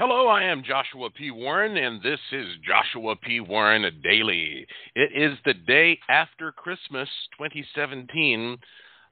Hello, 0.00 0.28
I 0.28 0.44
am 0.44 0.62
Joshua 0.62 1.10
P. 1.10 1.32
Warren, 1.32 1.76
and 1.76 2.00
this 2.00 2.20
is 2.30 2.46
Joshua 2.64 3.16
P. 3.16 3.40
Warren 3.40 3.82
Daily. 4.00 4.64
It 4.94 5.10
is 5.12 5.36
the 5.44 5.54
day 5.54 5.98
after 6.08 6.52
Christmas 6.52 7.08
2017. 7.36 8.58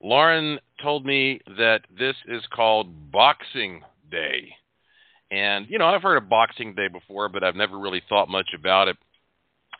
Lauren 0.00 0.60
told 0.80 1.04
me 1.04 1.40
that 1.58 1.80
this 1.98 2.14
is 2.28 2.40
called 2.54 3.10
Boxing 3.10 3.80
Day. 4.12 4.54
And, 5.32 5.66
you 5.68 5.76
know, 5.76 5.86
I've 5.86 6.02
heard 6.02 6.18
of 6.22 6.28
Boxing 6.28 6.76
Day 6.76 6.86
before, 6.86 7.28
but 7.30 7.42
I've 7.42 7.56
never 7.56 7.80
really 7.80 8.02
thought 8.08 8.28
much 8.28 8.50
about 8.56 8.86
it. 8.86 8.96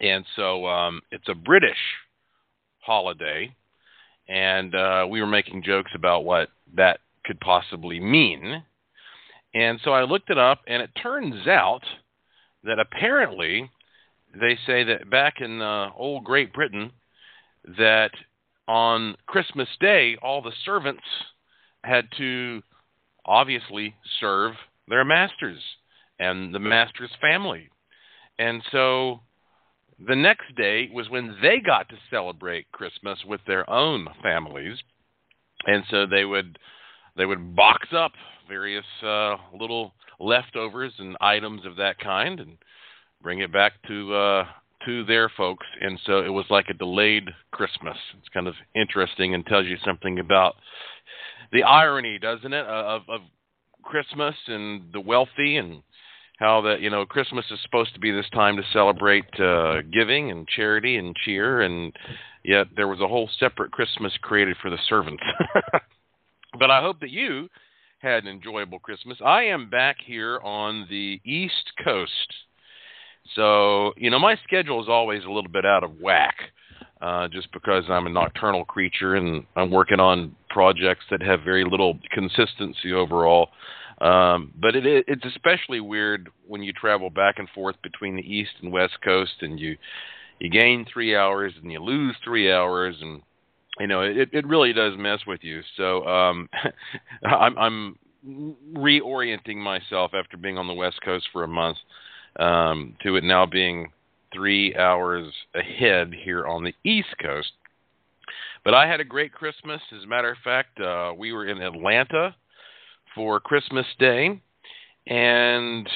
And 0.01 0.25
so 0.35 0.67
um, 0.67 1.03
it's 1.13 1.29
a 1.29 1.37
British 1.37 1.79
holiday. 2.81 3.55
And 4.29 4.75
uh, 4.75 5.07
we 5.09 5.21
were 5.21 5.29
making 5.29 5.63
jokes 5.63 5.93
about 5.95 6.25
what 6.25 6.49
that 6.75 6.99
could 7.25 7.39
possibly 7.39 8.01
mean. 8.01 8.65
And 9.57 9.81
so 9.83 9.93
I 9.93 10.03
looked 10.03 10.29
it 10.29 10.37
up, 10.37 10.61
and 10.67 10.83
it 10.83 10.91
turns 11.03 11.47
out 11.47 11.81
that 12.65 12.79
apparently 12.79 13.71
they 14.39 14.59
say 14.67 14.85
that 14.85 15.09
back 15.09 15.41
in 15.41 15.63
uh, 15.63 15.93
old 15.97 16.25
Great 16.25 16.53
Britain, 16.53 16.93
that 17.79 18.11
on 18.69 19.17
Christmas 19.25 19.69
Day, 19.81 20.19
all 20.21 20.43
the 20.43 20.53
servants 20.67 21.05
had 21.85 22.05
to 22.19 22.61
obviously 23.25 23.95
serve 24.21 24.53
their 24.89 25.07
masters 25.07 25.63
and 26.19 26.55
the 26.55 26.59
master's 26.59 27.13
family. 27.19 27.71
And 28.39 28.63
so 28.71 29.21
the 30.07 30.17
next 30.17 30.55
day 30.55 30.91
was 30.93 31.09
when 31.09 31.35
they 31.41 31.61
got 31.65 31.89
to 31.89 31.97
celebrate 32.11 32.71
Christmas 32.73 33.21
with 33.27 33.41
their 33.47 33.69
own 33.71 34.07
families. 34.23 34.77
And 35.65 35.83
so 35.91 36.05
they 36.05 36.27
would 36.27 36.59
they 37.17 37.25
would 37.25 37.57
box 37.57 37.89
up 37.97 38.13
various 38.49 38.85
uh, 39.03 39.37
little 39.59 39.93
leftovers 40.19 40.93
and 40.99 41.17
items 41.21 41.65
of 41.67 41.77
that 41.77 41.99
kind 41.99 42.41
and 42.41 42.57
bring 43.23 43.41
it 43.41 43.53
back 43.53 43.73
to 43.89 44.15
uh, 44.15 44.45
to 44.85 45.05
their 45.05 45.29
folks. 45.37 45.67
And 45.81 45.99
so 46.07 46.21
it 46.21 46.29
was 46.29 46.47
like 46.51 46.67
a 46.69 46.75
delayed 46.75 47.29
Christmas. 47.51 47.97
It's 48.19 48.29
kind 48.29 48.47
of 48.47 48.55
interesting 48.75 49.35
and 49.35 49.45
tells 49.47 49.67
you 49.67 49.77
something 49.85 50.19
about 50.19 50.55
the 51.53 51.63
irony, 51.63 52.19
doesn't 52.19 52.53
it, 52.53 52.67
of, 52.67 53.03
of 53.09 53.21
Christmas 53.83 54.35
and 54.47 54.93
the 54.93 55.01
wealthy 55.01 55.57
and 55.57 55.83
how 56.39 56.61
that 56.63 56.81
you 56.81 56.91
know 56.91 57.07
Christmas 57.07 57.47
is 57.51 57.59
supposed 57.63 57.95
to 57.95 58.01
be 58.01 58.11
this 58.11 58.29
time 58.33 58.57
to 58.57 58.63
celebrate 58.73 59.25
uh, 59.41 59.81
giving 59.93 60.31
and 60.31 60.47
charity 60.47 60.97
and 60.97 61.17
cheer, 61.25 61.63
and 61.63 61.93
yet 62.45 62.67
there 62.77 62.89
was 62.89 63.01
a 63.01 63.09
whole 63.09 63.29
separate 63.39 63.73
Christmas 63.73 64.13
created 64.21 64.57
for 64.61 64.71
the 64.71 64.79
servants. 64.89 65.23
but 66.59 66.71
I 66.71 66.83
hope 66.83 67.01
that 67.01 67.11
you 67.11 67.49
had 68.07 68.23
an 68.23 68.29
enjoyable 68.31 68.79
Christmas. 68.79 69.19
I 69.25 69.43
am 69.45 69.69
back 69.69 69.97
here 70.05 70.39
on 70.45 70.87
the 70.89 71.21
East 71.25 71.73
Coast. 71.85 72.35
So, 73.35 73.93
you 73.97 74.11
know, 74.11 74.19
my 74.21 74.37
schedule 74.45 74.81
is 74.81 74.89
always 74.89 75.25
a 75.25 75.29
little 75.31 75.51
bit 75.51 75.67
out 75.67 75.83
of 75.83 75.99
whack 76.01 76.37
uh, 77.03 77.27
just 77.27 77.53
because 77.53 77.83
I'm 77.89 78.07
a 78.07 78.11
nocturnal 78.11 78.65
creature 78.65 79.17
and 79.17 79.45
I'm 79.57 79.73
working 79.73 79.99
on 79.99 80.37
projects 80.51 81.05
that 81.11 81.21
have 81.21 81.41
very 81.43 81.65
little 81.65 81.99
consistency 82.13 82.93
overall. 82.93 83.49
Um, 84.01 84.53
but 84.61 84.77
it, 84.77 85.05
it's 85.09 85.25
especially 85.25 85.81
weird 85.81 86.29
when 86.47 86.63
you 86.63 86.73
travel 86.73 87.11
back 87.11 87.41
and 87.41 87.49
forth 87.49 87.77
between 87.83 88.15
the 88.15 88.23
East 88.23 88.53
and 88.63 88.73
West 88.73 88.99
Coast 89.03 89.33
and 89.41 89.59
you 89.59 89.77
you 90.39 90.51
gain 90.51 90.85
three 90.93 91.17
hours 91.17 91.55
and 91.61 91.73
you 91.73 91.81
lose 91.81 92.15
three 92.23 92.53
hours 92.53 92.95
and 93.01 93.23
you 93.79 93.87
know, 93.87 94.01
it, 94.03 94.31
it 94.33 94.47
really 94.47 94.73
does 94.73 94.95
mess 94.97 95.21
with 95.27 95.41
you. 95.43 95.61
So 95.77 96.07
um, 96.07 96.49
I'm, 97.25 97.59
I'm 97.59 97.99
reorienting 98.75 99.57
myself 99.57 100.13
after 100.15 100.37
being 100.37 100.59
on 100.59 100.67
the 100.67 100.75
West 100.75 101.01
Coast 101.05 101.29
for 101.33 101.45
a 101.45 101.49
month 101.49 101.79
um, 102.39 102.97
to 103.03 103.17
it 103.17 103.25
now 103.25 103.47
being 103.47 103.93
three 104.33 104.75
hours 104.77 105.33
ahead 105.55 106.13
here 106.13 106.47
on 106.47 106.65
the 106.65 106.75
East 106.85 107.15
Coast. 107.21 107.53
But 108.65 108.75
I 108.75 108.87
had 108.89 109.01
a 109.01 109.05
great 109.05 109.33
Christmas. 109.33 109.81
As 109.97 110.05
a 110.05 110.09
matter 110.09 110.31
of 110.31 110.39
fact, 110.43 110.81
uh, 110.81 111.13
we 111.17 111.33
were 111.33 111.47
in 111.47 111.63
Atlanta 111.63 112.35
for 113.15 113.39
Christmas 113.39 113.87
Day, 113.99 114.41
and 115.07 115.89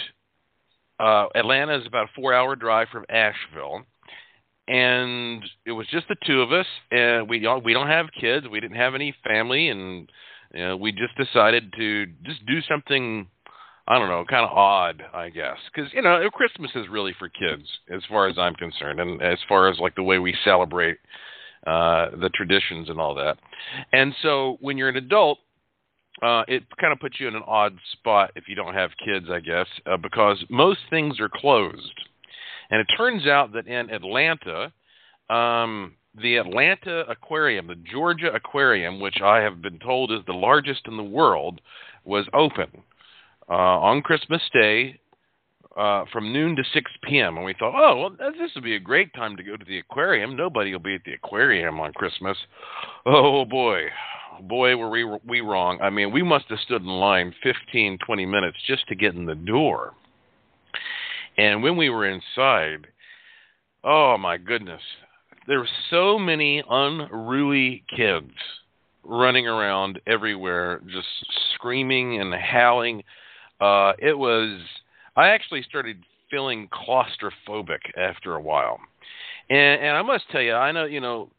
uh, 1.01 1.27
Atlanta 1.35 1.79
is 1.79 1.87
about 1.87 2.05
a 2.05 2.13
four-hour 2.15 2.57
drive 2.57 2.89
from 2.93 3.05
Asheville 3.09 3.83
and 4.71 5.43
it 5.67 5.73
was 5.73 5.87
just 5.89 6.07
the 6.09 6.17
two 6.25 6.43
of 6.43 6.53
us, 6.53 6.67
and 6.93 7.29
we 7.29 7.47
we 7.65 7.73
don't 7.73 7.89
have 7.89 8.07
kids, 8.19 8.47
we 8.47 8.61
didn't 8.61 8.77
have 8.77 8.95
any 8.95 9.13
family, 9.27 9.69
and 9.69 10.09
you 10.55 10.61
know, 10.61 10.77
we 10.77 10.93
just 10.93 11.17
decided 11.17 11.73
to 11.77 12.07
just 12.25 12.47
do 12.47 12.61
something. 12.63 13.27
I 13.89 13.99
don't 13.99 14.09
know, 14.09 14.25
kind 14.25 14.49
of 14.49 14.57
odd, 14.57 15.03
I 15.13 15.31
guess, 15.31 15.57
because 15.75 15.93
you 15.93 16.03
know 16.03 16.31
Christmas 16.33 16.71
is 16.77 16.87
really 16.89 17.13
for 17.19 17.29
kids, 17.29 17.65
as 17.93 18.03
far 18.09 18.29
as 18.29 18.39
I'm 18.39 18.55
concerned, 18.55 19.01
and 19.01 19.21
as 19.21 19.39
far 19.49 19.69
as 19.69 19.81
like 19.81 19.97
the 19.97 20.05
way 20.05 20.21
we 20.21 20.37
celebrate 20.45 20.99
uh, 21.67 22.11
the 22.21 22.31
traditions 22.33 22.89
and 22.89 23.01
all 23.01 23.17
that. 23.17 23.39
And 23.93 24.15
so 24.23 24.57
when 24.61 24.79
you're 24.79 24.89
an 24.89 24.97
adult, 24.97 25.39
uh, 26.23 26.45
it 26.47 26.63
kind 26.81 26.93
of 26.93 27.01
puts 27.01 27.19
you 27.19 27.27
in 27.27 27.35
an 27.35 27.43
odd 27.45 27.77
spot 27.93 28.31
if 28.37 28.45
you 28.47 28.55
don't 28.55 28.75
have 28.75 28.91
kids, 29.05 29.27
I 29.29 29.41
guess, 29.41 29.67
uh, 29.87 29.97
because 29.97 30.45
most 30.49 30.81
things 30.91 31.19
are 31.19 31.29
closed. 31.29 32.01
And 32.71 32.81
it 32.81 32.87
turns 32.97 33.27
out 33.27 33.53
that 33.53 33.67
in 33.67 33.91
Atlanta, 33.91 34.73
um, 35.29 35.95
the 36.21 36.37
Atlanta 36.37 37.05
Aquarium, 37.09 37.67
the 37.67 37.75
Georgia 37.75 38.33
Aquarium, 38.33 39.01
which 39.01 39.21
I 39.23 39.39
have 39.39 39.63
been 39.63 39.79
told 39.79 40.13
is 40.13 40.21
the 40.27 40.33
largest 40.33 40.83
in 40.87 40.97
the 40.97 41.03
world, 41.03 41.61
was 42.05 42.27
open 42.33 42.69
uh, 43.49 43.53
on 43.53 44.03
Christmas 44.03 44.43
Day 44.53 45.01
uh, 45.77 46.05
from 46.13 46.33
noon 46.33 46.57
to 46.57 46.63
6 46.73 46.91
p.m. 47.05 47.37
And 47.37 47.45
we 47.45 47.55
thought, 47.55 47.75
oh, 47.77 48.01
well, 48.01 48.33
this 48.33 48.51
would 48.55 48.65
be 48.65 48.77
a 48.77 48.81
great 48.81 49.13
time 49.15 49.37
to 49.37 49.43
go 49.43 49.57
to 49.57 49.65
the 49.65 49.79
aquarium. 49.79 50.37
Nobody 50.37 50.73
will 50.73 50.81
be 50.81 50.95
at 50.95 51.05
the 51.05 51.13
aquarium 51.13 51.81
on 51.81 51.93
Christmas. 51.93 52.37
Oh, 53.07 53.45
boy. 53.45 53.85
Boy, 54.43 54.77
were 54.77 54.89
we, 54.89 55.05
we 55.27 55.41
wrong. 55.41 55.79
I 55.83 55.91
mean, 55.91 56.13
we 56.13 56.23
must 56.23 56.47
have 56.49 56.59
stood 56.61 56.83
in 56.83 56.89
line 56.89 57.35
15, 57.43 57.99
20 58.05 58.27
minutes 58.27 58.57
just 58.67 58.87
to 58.89 58.95
get 58.95 59.15
in 59.15 59.27
the 59.27 59.35
door. 59.35 59.95
And 61.41 61.63
when 61.63 61.79
we 61.79 61.89
were 61.89 62.07
inside, 62.07 62.87
oh 63.83 64.19
my 64.19 64.37
goodness, 64.37 64.83
there 65.47 65.59
were 65.59 65.69
so 65.89 66.19
many 66.19 66.63
unruly 66.69 67.83
kids 67.97 68.31
running 69.05 69.47
around 69.47 70.03
everywhere, 70.07 70.83
just 70.93 71.09
screaming 71.55 72.21
and 72.21 72.35
howling. 72.35 73.03
Uh, 73.59 73.95
it 73.99 74.19
was, 74.19 74.61
I 75.17 75.29
actually 75.29 75.63
started 75.63 76.05
feeling 76.31 76.69
claustrophobic 76.69 77.79
after 77.97 78.35
a 78.35 78.43
while. 78.43 78.79
And, 79.49 79.81
and 79.81 79.97
I 79.97 80.03
must 80.03 80.25
tell 80.31 80.43
you, 80.43 80.53
I 80.53 80.73
know, 80.73 80.85
you 80.85 81.01
know, 81.01 81.31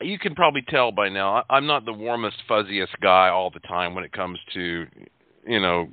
you 0.00 0.18
can 0.18 0.34
probably 0.34 0.62
tell 0.62 0.92
by 0.92 1.10
now, 1.10 1.44
I'm 1.50 1.66
not 1.66 1.84
the 1.84 1.92
warmest, 1.92 2.38
fuzziest 2.48 2.98
guy 3.02 3.28
all 3.28 3.50
the 3.50 3.60
time 3.60 3.94
when 3.94 4.04
it 4.04 4.12
comes 4.12 4.38
to, 4.54 4.86
you 5.46 5.60
know, 5.60 5.90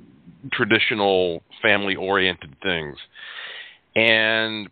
traditional 0.52 1.42
family 1.62 1.96
oriented 1.96 2.56
things. 2.62 2.96
And 3.96 4.68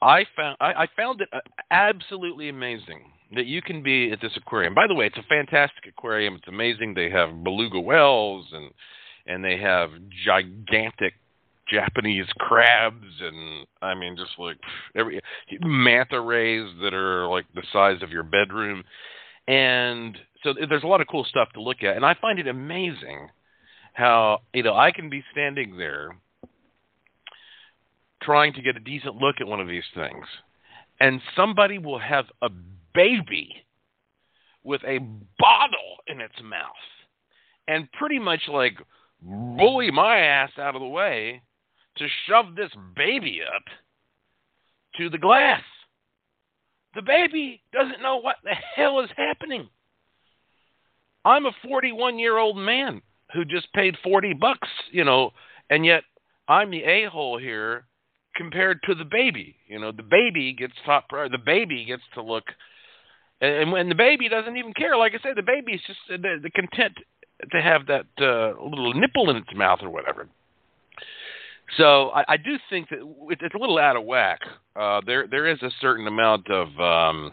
I 0.00 0.24
found 0.36 0.56
I, 0.60 0.72
I 0.72 0.86
found 0.96 1.20
it 1.20 1.28
absolutely 1.70 2.48
amazing 2.48 3.12
that 3.34 3.46
you 3.46 3.60
can 3.60 3.82
be 3.82 4.10
at 4.10 4.20
this 4.20 4.32
aquarium. 4.36 4.74
By 4.74 4.86
the 4.86 4.94
way, 4.94 5.06
it's 5.06 5.18
a 5.18 5.22
fantastic 5.28 5.86
aquarium. 5.86 6.36
It's 6.36 6.48
amazing. 6.48 6.94
They 6.94 7.10
have 7.10 7.44
beluga 7.44 7.80
whales 7.80 8.46
and 8.52 8.70
and 9.26 9.44
they 9.44 9.58
have 9.58 9.90
gigantic 10.24 11.14
Japanese 11.70 12.26
crabs 12.38 13.20
and 13.20 13.66
I 13.82 13.94
mean 13.94 14.16
just 14.16 14.38
like 14.38 14.56
every 14.96 15.20
manta 15.60 16.20
rays 16.20 16.68
that 16.82 16.94
are 16.94 17.26
like 17.26 17.46
the 17.54 17.62
size 17.72 18.02
of 18.02 18.10
your 18.10 18.22
bedroom. 18.22 18.84
And 19.46 20.16
so 20.42 20.54
there's 20.68 20.82
a 20.82 20.86
lot 20.88 21.00
of 21.00 21.06
cool 21.08 21.24
stuff 21.24 21.48
to 21.54 21.60
look 21.60 21.82
at 21.82 21.96
and 21.96 22.06
I 22.06 22.14
find 22.20 22.38
it 22.38 22.46
amazing 22.46 23.28
how 23.98 24.42
you 24.54 24.62
know 24.62 24.76
I 24.76 24.92
can 24.92 25.10
be 25.10 25.24
standing 25.32 25.76
there 25.76 26.16
trying 28.22 28.52
to 28.52 28.62
get 28.62 28.76
a 28.76 28.80
decent 28.80 29.16
look 29.16 29.36
at 29.40 29.46
one 29.46 29.60
of 29.60 29.66
these 29.66 29.84
things, 29.94 30.24
and 31.00 31.20
somebody 31.36 31.78
will 31.78 31.98
have 31.98 32.26
a 32.40 32.48
baby 32.94 33.66
with 34.62 34.82
a 34.84 34.98
bottle 35.38 35.96
in 36.06 36.20
its 36.20 36.34
mouth 36.42 36.62
and 37.66 37.90
pretty 37.92 38.18
much 38.18 38.42
like 38.48 38.76
bully 39.20 39.90
my 39.90 40.18
ass 40.18 40.50
out 40.58 40.76
of 40.76 40.80
the 40.80 40.88
way 40.88 41.42
to 41.96 42.06
shove 42.26 42.54
this 42.54 42.70
baby 42.94 43.40
up 43.42 43.62
to 44.96 45.10
the 45.10 45.18
glass. 45.18 45.62
The 46.94 47.02
baby 47.02 47.62
doesn't 47.72 48.02
know 48.02 48.18
what 48.20 48.36
the 48.44 48.54
hell 48.76 49.00
is 49.00 49.10
happening. 49.16 49.68
I'm 51.24 51.46
a 51.46 51.52
41 51.62 52.18
year 52.18 52.38
old 52.38 52.56
man 52.56 53.02
who 53.34 53.44
just 53.44 53.72
paid 53.72 53.96
40 54.02 54.34
bucks, 54.34 54.68
you 54.90 55.04
know, 55.04 55.30
and 55.70 55.84
yet 55.84 56.02
I'm 56.48 56.70
the 56.70 56.82
a 56.82 57.10
hole 57.10 57.38
here 57.38 57.84
compared 58.36 58.82
to 58.84 58.94
the 58.94 59.04
baby. 59.04 59.56
You 59.66 59.78
know, 59.78 59.92
the 59.92 60.02
baby 60.02 60.54
gets 60.54 60.72
top 60.86 61.08
priority. 61.08 61.36
The 61.36 61.44
baby 61.44 61.84
gets 61.84 62.02
to 62.14 62.22
look, 62.22 62.44
and 63.40 63.70
when 63.72 63.88
the 63.88 63.94
baby 63.94 64.28
doesn't 64.28 64.56
even 64.56 64.72
care, 64.72 64.96
like 64.96 65.12
I 65.14 65.22
said, 65.22 65.36
the 65.36 65.42
baby's 65.42 65.80
just 65.86 65.98
the, 66.08 66.38
the 66.42 66.50
content 66.50 66.94
to 67.52 67.62
have 67.62 67.86
that 67.86 68.06
uh, 68.20 68.60
little 68.62 68.94
nipple 68.94 69.30
in 69.30 69.36
its 69.36 69.54
mouth 69.54 69.80
or 69.82 69.90
whatever. 69.90 70.26
So 71.76 72.08
I, 72.10 72.24
I 72.28 72.36
do 72.36 72.56
think 72.70 72.88
that 72.88 72.98
it's 73.30 73.54
a 73.54 73.58
little 73.58 73.78
out 73.78 73.96
of 73.96 74.04
whack. 74.04 74.40
Uh, 74.74 75.00
there 75.04 75.26
there 75.26 75.46
is 75.46 75.62
a 75.62 75.70
certain 75.80 76.06
amount 76.06 76.50
of 76.50 76.68
um, 76.80 77.32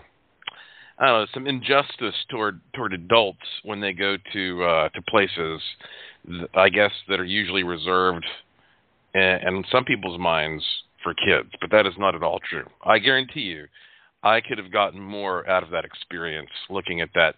I 0.97 1.07
don't 1.07 1.21
know 1.21 1.27
some 1.33 1.47
injustice 1.47 2.15
toward 2.29 2.61
toward 2.73 2.93
adults 2.93 3.45
when 3.63 3.81
they 3.81 3.93
go 3.93 4.17
to 4.33 4.63
uh, 4.63 4.89
to 4.89 5.01
places, 5.09 5.61
I 6.53 6.69
guess 6.69 6.91
that 7.09 7.19
are 7.19 7.25
usually 7.25 7.63
reserved, 7.63 8.25
and 9.13 9.57
in 9.57 9.63
some 9.71 9.83
people's 9.83 10.19
minds 10.19 10.63
for 11.03 11.13
kids. 11.13 11.49
But 11.59 11.71
that 11.71 11.85
is 11.85 11.93
not 11.97 12.15
at 12.15 12.23
all 12.23 12.39
true. 12.49 12.65
I 12.83 12.99
guarantee 12.99 13.41
you, 13.41 13.67
I 14.23 14.39
could 14.41 14.57
have 14.57 14.71
gotten 14.71 15.01
more 15.01 15.47
out 15.49 15.63
of 15.63 15.69
that 15.71 15.85
experience 15.85 16.49
looking 16.69 17.01
at 17.01 17.09
that 17.13 17.35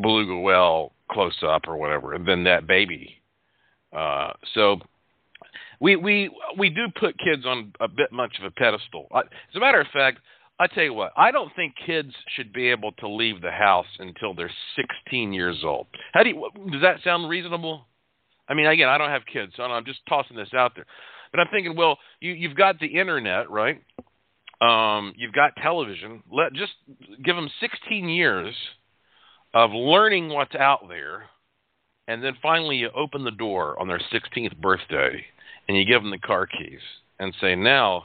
beluga 0.00 0.38
whale 0.38 0.92
close 1.10 1.36
up 1.46 1.62
or 1.68 1.76
whatever 1.76 2.16
than 2.24 2.44
that 2.44 2.66
baby. 2.66 3.20
Uh, 3.92 4.32
so 4.54 4.78
we 5.80 5.96
we 5.96 6.30
we 6.56 6.70
do 6.70 6.86
put 6.98 7.18
kids 7.18 7.44
on 7.44 7.72
a 7.80 7.88
bit 7.88 8.12
much 8.12 8.38
of 8.38 8.44
a 8.44 8.50
pedestal. 8.50 9.08
As 9.14 9.56
a 9.56 9.60
matter 9.60 9.80
of 9.80 9.88
fact, 9.92 10.20
I 10.62 10.68
tell 10.68 10.84
you 10.84 10.94
what, 10.94 11.10
I 11.16 11.32
don't 11.32 11.50
think 11.56 11.74
kids 11.84 12.14
should 12.36 12.52
be 12.52 12.70
able 12.70 12.92
to 12.92 13.08
leave 13.08 13.42
the 13.42 13.50
house 13.50 13.86
until 13.98 14.32
they're 14.32 14.52
16 14.76 15.32
years 15.32 15.58
old. 15.64 15.88
How 16.12 16.22
do 16.22 16.28
you, 16.28 16.48
does 16.70 16.82
that 16.82 16.98
sound 17.02 17.28
reasonable? 17.28 17.84
I 18.48 18.54
mean, 18.54 18.66
again, 18.66 18.88
I 18.88 18.96
don't 18.96 19.10
have 19.10 19.22
kids, 19.30 19.54
so 19.56 19.64
I'm 19.64 19.84
just 19.84 20.06
tossing 20.08 20.36
this 20.36 20.54
out 20.54 20.76
there. 20.76 20.86
But 21.32 21.40
I'm 21.40 21.48
thinking, 21.50 21.74
well, 21.74 21.98
you, 22.20 22.30
you've 22.30 22.54
got 22.54 22.78
the 22.78 22.86
internet, 22.86 23.50
right? 23.50 23.82
Um, 24.60 25.14
you've 25.16 25.32
got 25.32 25.56
television. 25.56 26.22
Let 26.30 26.52
just 26.52 26.74
give 27.24 27.34
them 27.34 27.50
16 27.60 28.08
years 28.08 28.54
of 29.54 29.72
learning 29.72 30.28
what's 30.28 30.54
out 30.54 30.88
there, 30.88 31.24
and 32.06 32.22
then 32.22 32.34
finally 32.40 32.76
you 32.76 32.90
open 32.94 33.24
the 33.24 33.32
door 33.32 33.80
on 33.80 33.88
their 33.88 34.00
16th 34.12 34.56
birthday 34.58 35.24
and 35.66 35.76
you 35.76 35.84
give 35.84 36.02
them 36.02 36.12
the 36.12 36.18
car 36.18 36.46
keys 36.46 36.80
and 37.18 37.34
say, 37.40 37.56
now, 37.56 38.04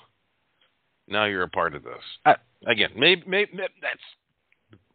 now 1.07 1.25
you're 1.25 1.44
a 1.44 1.50
part 1.50 1.75
of 1.75 1.83
this. 1.83 2.01
I, 2.25 2.36
again, 2.65 2.89
maybe, 2.95 3.24
maybe 3.27 3.51
that's 3.81 4.00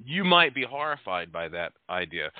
you 0.05 0.25
might 0.25 0.55
be 0.55 0.65
horrified 0.69 1.33
by 1.33 1.49
that 1.49 1.73
idea. 1.89 2.31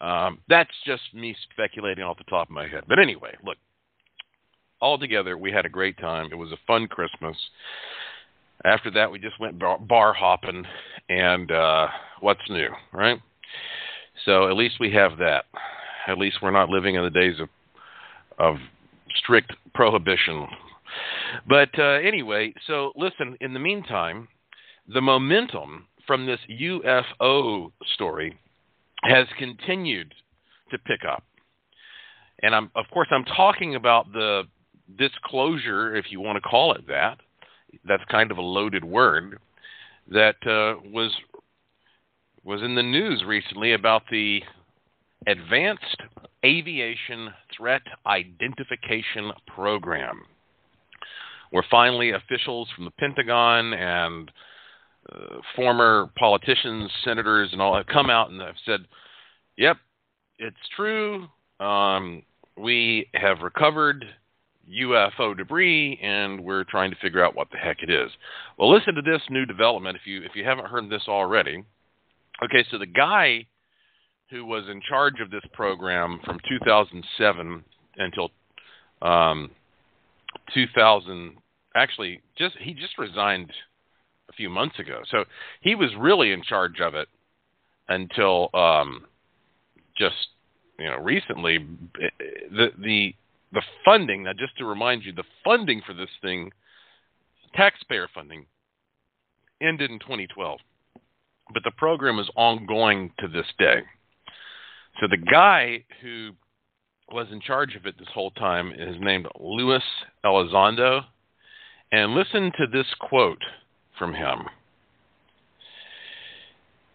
Um, 0.00 0.38
that's 0.48 0.70
just 0.86 1.02
me 1.12 1.36
speculating 1.52 2.04
off 2.04 2.18
the 2.18 2.24
top 2.24 2.48
of 2.48 2.54
my 2.54 2.68
head. 2.68 2.84
But 2.88 2.98
anyway, 2.98 3.36
look, 3.44 3.58
all 4.80 4.98
together, 4.98 5.36
we 5.36 5.52
had 5.52 5.66
a 5.66 5.70
great 5.70 5.98
time. 5.98 6.28
It 6.32 6.36
was 6.36 6.52
a 6.52 6.66
fun 6.66 6.86
Christmas. 6.86 7.36
After 8.64 8.90
that, 8.92 9.10
we 9.10 9.18
just 9.18 9.38
went 9.40 9.58
bar, 9.58 9.78
bar 9.78 10.12
hopping, 10.12 10.64
and 11.08 11.50
uh, 11.50 11.88
what's 12.20 12.48
new, 12.48 12.68
right? 12.92 13.18
So 14.24 14.48
at 14.48 14.56
least 14.56 14.76
we 14.80 14.92
have 14.92 15.18
that. 15.18 15.44
At 16.06 16.18
least 16.18 16.38
we're 16.42 16.50
not 16.50 16.68
living 16.68 16.94
in 16.94 17.02
the 17.04 17.10
days 17.10 17.40
of 17.40 17.48
of 18.38 18.56
strict 19.16 19.52
prohibition. 19.74 20.46
But 21.46 21.78
uh, 21.78 21.98
anyway, 22.02 22.54
so 22.66 22.92
listen, 22.96 23.36
in 23.40 23.52
the 23.52 23.60
meantime, 23.60 24.28
the 24.88 25.00
momentum 25.00 25.86
from 26.06 26.26
this 26.26 26.40
UFO 26.50 27.72
story 27.94 28.36
has 29.02 29.26
continued 29.38 30.12
to 30.70 30.78
pick 30.78 31.00
up. 31.08 31.24
And 32.42 32.54
I'm, 32.54 32.70
of 32.74 32.86
course, 32.92 33.08
I'm 33.10 33.24
talking 33.24 33.74
about 33.74 34.12
the 34.12 34.44
disclosure, 34.98 35.94
if 35.96 36.06
you 36.10 36.20
want 36.20 36.36
to 36.36 36.48
call 36.48 36.72
it 36.74 36.86
that. 36.88 37.18
That's 37.86 38.02
kind 38.10 38.30
of 38.30 38.38
a 38.38 38.42
loaded 38.42 38.84
word 38.84 39.38
that 40.10 40.36
uh, 40.44 40.80
was 40.90 41.12
was 42.42 42.62
in 42.62 42.74
the 42.74 42.82
news 42.82 43.22
recently 43.24 43.74
about 43.74 44.02
the 44.10 44.42
Advanced 45.26 46.02
Aviation 46.44 47.28
Threat 47.54 47.82
Identification 48.06 49.30
Program, 49.46 50.22
where 51.50 51.64
finally 51.70 52.12
officials 52.12 52.68
from 52.74 52.86
the 52.86 52.90
Pentagon 52.92 53.74
and 53.74 54.30
former 55.56 56.10
politicians, 56.18 56.90
senators, 57.04 57.50
and 57.52 57.60
all 57.60 57.76
have 57.76 57.86
come 57.86 58.10
out 58.10 58.30
and 58.30 58.40
have 58.40 58.56
said, 58.64 58.86
"Yep, 59.56 59.78
it's 60.38 60.68
true. 60.76 61.28
Um, 61.58 62.22
we 62.56 63.08
have 63.14 63.40
recovered 63.40 64.04
UFO 64.68 65.36
debris, 65.36 65.98
and 66.02 66.40
we're 66.40 66.64
trying 66.64 66.90
to 66.90 66.96
figure 66.96 67.24
out 67.24 67.34
what 67.34 67.50
the 67.50 67.58
heck 67.58 67.82
it 67.82 67.90
is." 67.90 68.10
Well, 68.56 68.70
listen 68.70 68.94
to 68.94 69.02
this 69.02 69.22
new 69.30 69.46
development 69.46 69.96
if 69.96 70.06
you 70.06 70.22
if 70.22 70.34
you 70.34 70.44
haven't 70.44 70.68
heard 70.68 70.88
this 70.88 71.08
already. 71.08 71.64
Okay, 72.42 72.64
so 72.70 72.78
the 72.78 72.86
guy 72.86 73.46
who 74.30 74.44
was 74.44 74.68
in 74.68 74.80
charge 74.80 75.20
of 75.20 75.30
this 75.30 75.44
program 75.52 76.20
from 76.24 76.38
2007 76.48 77.64
until 77.96 78.30
um, 79.02 79.50
2000. 80.54 81.36
Actually, 81.76 82.20
just 82.36 82.56
he 82.58 82.74
just 82.74 82.98
resigned 82.98 83.52
a 84.30 84.32
few 84.32 84.48
months 84.48 84.78
ago, 84.78 85.00
so 85.10 85.24
he 85.60 85.74
was 85.74 85.90
really 85.98 86.32
in 86.32 86.42
charge 86.42 86.80
of 86.80 86.94
it 86.94 87.08
until 87.88 88.48
um, 88.54 89.06
just 89.96 90.28
you 90.78 90.86
know 90.86 90.96
recently. 90.98 91.66
The 92.50 92.68
the 92.78 93.14
the 93.52 93.62
funding. 93.84 94.24
Now, 94.24 94.32
just 94.32 94.56
to 94.58 94.64
remind 94.64 95.04
you, 95.04 95.12
the 95.12 95.24
funding 95.44 95.82
for 95.84 95.92
this 95.92 96.10
thing, 96.22 96.50
taxpayer 97.54 98.08
funding, 98.14 98.46
ended 99.60 99.90
in 99.90 99.98
2012, 99.98 100.60
but 101.52 101.64
the 101.64 101.72
program 101.72 102.18
is 102.18 102.30
ongoing 102.36 103.12
to 103.18 103.28
this 103.28 103.46
day. 103.58 103.82
So 105.00 105.06
the 105.08 105.16
guy 105.16 105.84
who 106.02 106.30
was 107.12 107.26
in 107.32 107.40
charge 107.40 107.74
of 107.74 107.86
it 107.86 107.98
this 107.98 108.08
whole 108.14 108.30
time 108.32 108.72
is 108.72 108.96
named 109.00 109.26
Luis 109.38 109.82
Elizondo. 110.24 111.02
And 111.92 112.14
listen 112.14 112.52
to 112.56 112.66
this 112.72 112.86
quote 113.00 113.42
from 114.00 114.14
him. 114.14 114.46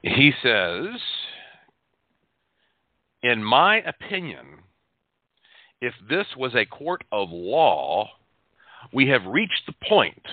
He 0.01 0.33
says, 0.43 0.87
In 3.23 3.41
my 3.41 3.77
opinion, 3.77 4.45
if 5.79 5.93
this 6.09 6.25
was 6.35 6.53
a 6.55 6.65
court 6.65 7.03
of 7.11 7.29
law, 7.31 8.09
we 8.91 9.07
have 9.09 9.25
reached 9.25 9.61
the 9.67 9.87
point 9.87 10.27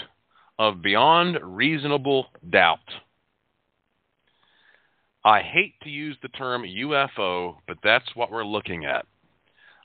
of 0.58 0.82
beyond 0.82 1.38
reasonable 1.42 2.26
doubt. 2.50 2.78
I 5.24 5.40
hate 5.40 5.74
to 5.82 5.90
use 5.90 6.16
the 6.22 6.28
term 6.28 6.62
UFO, 6.62 7.56
but 7.69 7.78
that's 7.84 8.16
what 8.16 8.32
we're 8.32 8.44
looking 8.44 8.86
at. 8.86 9.06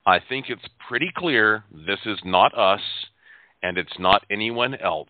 I 0.06 0.20
think 0.20 0.46
it's 0.50 0.62
pretty 0.88 1.12
clear 1.16 1.66
this 1.72 2.00
is 2.06 2.20
not 2.24 2.58
us 2.58 2.82
and 3.62 3.78
it's 3.78 4.00
not 4.00 4.24
anyone 4.32 4.76
else. 4.76 5.10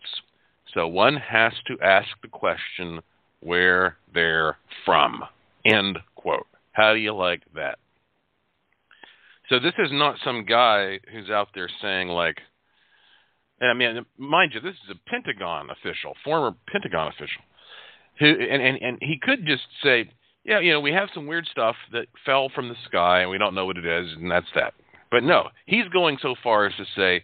So 0.74 0.86
one 0.86 1.16
has 1.16 1.52
to 1.66 1.78
ask 1.82 2.08
the 2.22 2.28
question 2.28 3.00
where 3.40 3.96
they're 4.12 4.56
from. 4.84 5.22
End 5.64 5.98
quote. 6.14 6.46
How 6.72 6.92
do 6.92 6.98
you 6.98 7.14
like 7.14 7.42
that? 7.54 7.78
So 9.48 9.58
this 9.58 9.74
is 9.78 9.90
not 9.90 10.16
some 10.24 10.44
guy 10.44 11.00
who's 11.12 11.30
out 11.30 11.48
there 11.54 11.70
saying 11.80 12.08
like 12.08 12.36
I 13.60 13.72
mean 13.74 14.04
mind 14.18 14.52
you 14.54 14.60
this 14.60 14.74
is 14.74 14.90
a 14.96 15.10
Pentagon 15.10 15.68
official, 15.70 16.14
former 16.24 16.54
Pentagon 16.70 17.08
official 17.08 17.42
who 18.18 18.26
and, 18.26 18.62
and, 18.62 18.82
and 18.82 18.98
he 19.00 19.18
could 19.20 19.46
just 19.46 19.62
say 19.82 20.10
yeah, 20.48 20.60
you 20.60 20.72
know, 20.72 20.80
we 20.80 20.92
have 20.92 21.10
some 21.12 21.26
weird 21.26 21.46
stuff 21.50 21.76
that 21.92 22.06
fell 22.24 22.48
from 22.54 22.70
the 22.70 22.74
sky 22.86 23.20
and 23.20 23.30
we 23.30 23.36
don't 23.36 23.54
know 23.54 23.66
what 23.66 23.76
it 23.76 23.84
is, 23.84 24.08
and 24.14 24.30
that's 24.30 24.46
that. 24.54 24.72
But 25.10 25.22
no, 25.22 25.48
he's 25.66 25.86
going 25.92 26.16
so 26.22 26.34
far 26.42 26.64
as 26.64 26.72
to 26.76 26.84
say, 26.96 27.22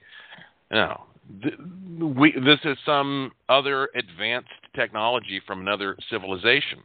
no, 0.71 1.05
we, 1.31 2.33
this 2.33 2.61
is 2.65 2.77
some 2.85 3.33
other 3.49 3.89
advanced 3.95 4.49
technology 4.75 5.41
from 5.47 5.61
another 5.61 5.97
civilization. 6.11 6.81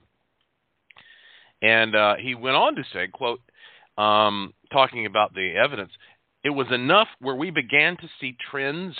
And 1.61 1.95
uh, 1.95 2.15
he 2.15 2.35
went 2.35 2.55
on 2.55 2.75
to 2.75 2.83
say, 2.93 3.07
quote, 3.07 3.41
um, 3.97 4.53
talking 4.71 5.05
about 5.05 5.33
the 5.33 5.55
evidence, 5.61 5.91
it 6.43 6.51
was 6.51 6.67
enough 6.71 7.07
where 7.19 7.35
we 7.35 7.51
began 7.51 7.97
to 7.97 8.09
see 8.21 8.37
trends 8.49 8.95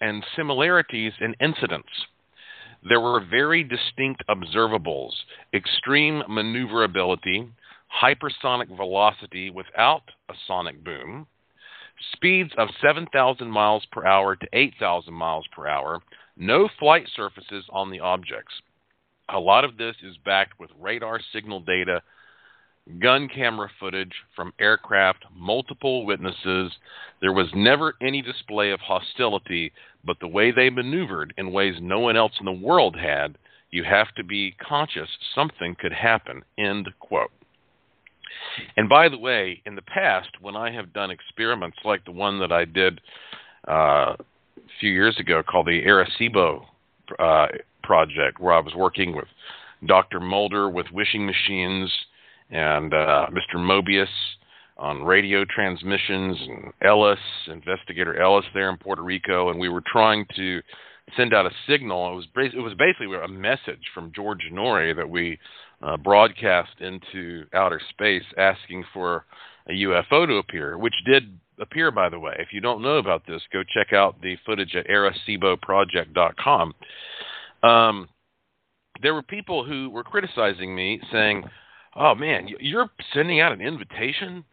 and 0.00 0.24
similarities 0.36 1.12
in 1.20 1.34
incidents 1.40 1.88
there 2.88 3.00
were 3.00 3.20
very 3.20 3.64
distinct 3.64 4.22
observables 4.28 5.12
extreme 5.54 6.22
maneuverability, 6.28 7.48
hypersonic 8.02 8.74
velocity 8.76 9.50
without 9.50 10.02
a 10.28 10.34
sonic 10.46 10.82
boom, 10.84 11.26
speeds 12.12 12.52
of 12.58 12.68
7,000 12.80 13.50
miles 13.50 13.86
per 13.90 14.04
hour 14.04 14.36
to 14.36 14.46
8,000 14.52 15.12
miles 15.12 15.46
per 15.54 15.66
hour, 15.66 16.00
no 16.36 16.68
flight 16.78 17.08
surfaces 17.14 17.64
on 17.70 17.90
the 17.90 18.00
objects. 18.00 18.54
A 19.28 19.38
lot 19.38 19.64
of 19.64 19.76
this 19.76 19.96
is 20.02 20.16
backed 20.24 20.58
with 20.60 20.70
radar 20.78 21.20
signal 21.32 21.60
data 21.60 22.02
gun 23.00 23.28
camera 23.28 23.68
footage 23.80 24.14
from 24.34 24.52
aircraft, 24.60 25.24
multiple 25.34 26.06
witnesses. 26.06 26.72
There 27.20 27.32
was 27.32 27.48
never 27.54 27.94
any 28.00 28.22
display 28.22 28.70
of 28.70 28.80
hostility, 28.80 29.72
but 30.04 30.20
the 30.20 30.28
way 30.28 30.52
they 30.52 30.70
maneuvered 30.70 31.34
in 31.36 31.52
ways 31.52 31.74
no 31.80 32.00
one 32.00 32.16
else 32.16 32.32
in 32.38 32.46
the 32.46 32.52
world 32.52 32.96
had, 32.96 33.38
you 33.70 33.82
have 33.84 34.14
to 34.14 34.24
be 34.24 34.52
conscious 34.52 35.08
something 35.34 35.76
could 35.78 35.92
happen. 35.92 36.42
End 36.56 36.88
quote. 37.00 37.32
And 38.76 38.88
by 38.88 39.08
the 39.08 39.18
way, 39.18 39.62
in 39.66 39.74
the 39.74 39.82
past, 39.82 40.28
when 40.40 40.56
I 40.56 40.70
have 40.72 40.92
done 40.92 41.10
experiments 41.10 41.78
like 41.84 42.04
the 42.04 42.12
one 42.12 42.38
that 42.40 42.52
I 42.52 42.64
did 42.64 43.00
uh, 43.68 44.14
a 44.16 44.16
few 44.80 44.90
years 44.90 45.16
ago 45.18 45.42
called 45.42 45.66
the 45.66 45.82
Arecibo 45.82 46.64
uh, 47.18 47.46
project, 47.82 48.40
where 48.40 48.54
I 48.54 48.60
was 48.60 48.74
working 48.74 49.14
with 49.14 49.28
Dr. 49.86 50.20
Mulder 50.20 50.68
with 50.68 50.86
wishing 50.92 51.26
machines 51.26 51.90
and 52.50 52.92
uh, 52.92 53.26
Mr. 53.30 53.56
Mobius 53.56 54.06
on 54.78 55.02
radio 55.02 55.44
transmissions 55.44 56.36
and 56.40 56.72
Ellis, 56.82 57.18
investigator 57.46 58.20
Ellis 58.20 58.44
there 58.54 58.70
in 58.70 58.76
Puerto 58.76 59.02
Rico, 59.02 59.50
and 59.50 59.58
we 59.58 59.68
were 59.68 59.82
trying 59.86 60.26
to 60.36 60.60
send 61.16 61.32
out 61.32 61.46
a 61.46 61.50
signal. 61.68 62.12
It 62.12 62.16
was 62.16 62.52
it 62.54 62.60
was 62.60 62.74
basically 62.74 63.08
a 63.16 63.28
message 63.28 63.82
from 63.94 64.12
George 64.14 64.42
Noory 64.52 64.94
that 64.94 65.08
we 65.08 65.38
uh, 65.82 65.96
broadcast 65.96 66.80
into 66.80 67.44
outer 67.52 67.80
space, 67.90 68.24
asking 68.38 68.84
for 68.92 69.24
a 69.68 69.72
UFO 69.72 70.26
to 70.26 70.36
appear, 70.36 70.78
which 70.78 70.94
did 71.04 71.38
appear, 71.60 71.90
by 71.90 72.08
the 72.08 72.18
way. 72.18 72.34
If 72.38 72.52
you 72.52 72.60
don't 72.60 72.82
know 72.82 72.96
about 72.98 73.26
this, 73.26 73.42
go 73.52 73.62
check 73.62 73.92
out 73.92 74.20
the 74.20 74.36
footage 74.44 74.74
at 74.76 74.86
areciboproject.com. 74.86 76.74
Um, 77.62 78.08
there 79.02 79.14
were 79.14 79.22
people 79.22 79.64
who 79.64 79.90
were 79.90 80.04
criticizing 80.04 80.74
me, 80.74 81.00
saying, 81.12 81.44
"Oh 81.94 82.14
man, 82.14 82.48
you're 82.60 82.90
sending 83.12 83.40
out 83.40 83.52
an 83.52 83.60
invitation 83.60 84.44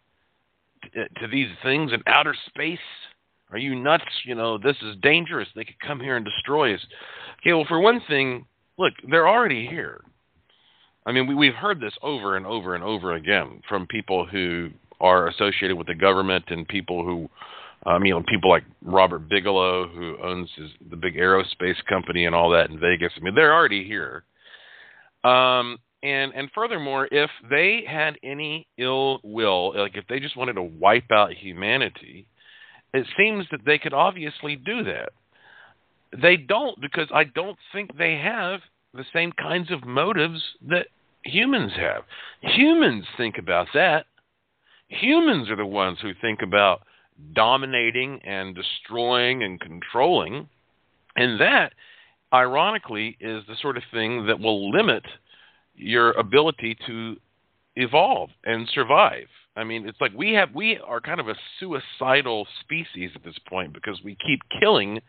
to, 0.93 1.07
to 1.21 1.27
these 1.27 1.49
things 1.63 1.93
in 1.93 2.01
outer 2.07 2.35
space." 2.47 2.79
Are 3.51 3.57
you 3.59 3.75
nuts? 3.75 4.03
You 4.25 4.33
know, 4.33 4.57
this 4.57 4.77
is 4.81 4.95
dangerous. 5.03 5.47
They 5.55 5.63
could 5.63 5.79
come 5.79 5.99
here 5.99 6.17
and 6.17 6.25
destroy 6.25 6.73
us. 6.73 6.81
Okay, 7.39 7.53
well, 7.53 7.65
for 7.67 7.79
one 7.79 8.01
thing, 8.07 8.47
look, 8.79 8.93
they're 9.07 9.27
already 9.27 9.67
here. 9.67 10.01
I 11.05 11.11
mean, 11.11 11.27
we, 11.27 11.35
we've 11.35 11.53
heard 11.53 11.79
this 11.79 11.93
over 12.01 12.37
and 12.37 12.45
over 12.45 12.75
and 12.75 12.83
over 12.83 13.13
again 13.13 13.61
from 13.67 13.87
people 13.87 14.25
who 14.25 14.69
are 15.01 15.27
associated 15.27 15.75
with 15.75 15.87
the 15.87 15.95
government 15.95 16.45
and 16.47 16.67
people 16.67 17.03
who, 17.03 17.29
um, 17.89 18.05
you 18.05 18.13
know, 18.13 18.23
people 18.27 18.49
like 18.49 18.63
Robert 18.81 19.27
Bigelow, 19.27 19.89
who 19.89 20.17
owns 20.23 20.49
his, 20.55 20.69
the 20.89 20.95
big 20.95 21.15
aerospace 21.15 21.83
company 21.89 22.25
and 22.25 22.33
all 22.33 22.49
that 22.51 22.69
in 22.69 22.79
Vegas. 22.79 23.11
I 23.17 23.19
mean, 23.19 23.35
they're 23.35 23.53
already 23.53 23.83
here. 23.83 24.23
Um, 25.23 25.77
and 26.03 26.33
and 26.35 26.49
furthermore, 26.53 27.07
if 27.11 27.29
they 27.49 27.85
had 27.87 28.17
any 28.23 28.67
ill 28.77 29.21
will, 29.23 29.73
like 29.75 29.95
if 29.95 30.05
they 30.07 30.19
just 30.19 30.35
wanted 30.35 30.53
to 30.53 30.63
wipe 30.63 31.09
out 31.11 31.31
humanity, 31.31 32.27
it 32.93 33.07
seems 33.17 33.45
that 33.51 33.61
they 33.65 33.77
could 33.77 33.93
obviously 33.93 34.57
do 34.57 34.83
that. 34.83 35.09
They 36.21 36.35
don't 36.35 36.79
because 36.81 37.07
I 37.13 37.23
don't 37.23 37.57
think 37.71 37.97
they 37.97 38.15
have 38.17 38.59
the 38.93 39.05
same 39.13 39.31
kinds 39.31 39.71
of 39.71 39.85
motives 39.85 40.41
that 40.69 40.87
humans 41.23 41.71
have. 41.75 42.03
Humans 42.41 43.05
think 43.17 43.37
about 43.37 43.67
that. 43.73 44.05
Humans 44.87 45.49
are 45.49 45.55
the 45.55 45.65
ones 45.65 45.97
who 46.01 46.11
think 46.21 46.41
about 46.41 46.81
dominating 47.33 48.19
and 48.23 48.55
destroying 48.55 49.43
and 49.43 49.59
controlling. 49.59 50.47
And 51.15 51.39
that, 51.39 51.73
ironically, 52.33 53.17
is 53.19 53.43
the 53.47 53.55
sort 53.61 53.77
of 53.77 53.83
thing 53.91 54.27
that 54.27 54.39
will 54.39 54.71
limit 54.71 55.03
your 55.75 56.11
ability 56.11 56.77
to 56.85 57.17
evolve 57.75 58.29
and 58.45 58.69
survive. 58.73 59.27
I 59.55 59.63
mean, 59.63 59.87
it's 59.87 60.01
like 60.01 60.13
we 60.15 60.33
have 60.33 60.53
we 60.53 60.79
are 60.79 60.99
kind 60.99 61.19
of 61.19 61.27
a 61.27 61.35
suicidal 61.59 62.47
species 62.61 63.11
at 63.15 63.23
this 63.23 63.37
point 63.47 63.73
because 63.73 64.01
we 64.03 64.17
keep 64.25 64.39
killing 64.59 64.99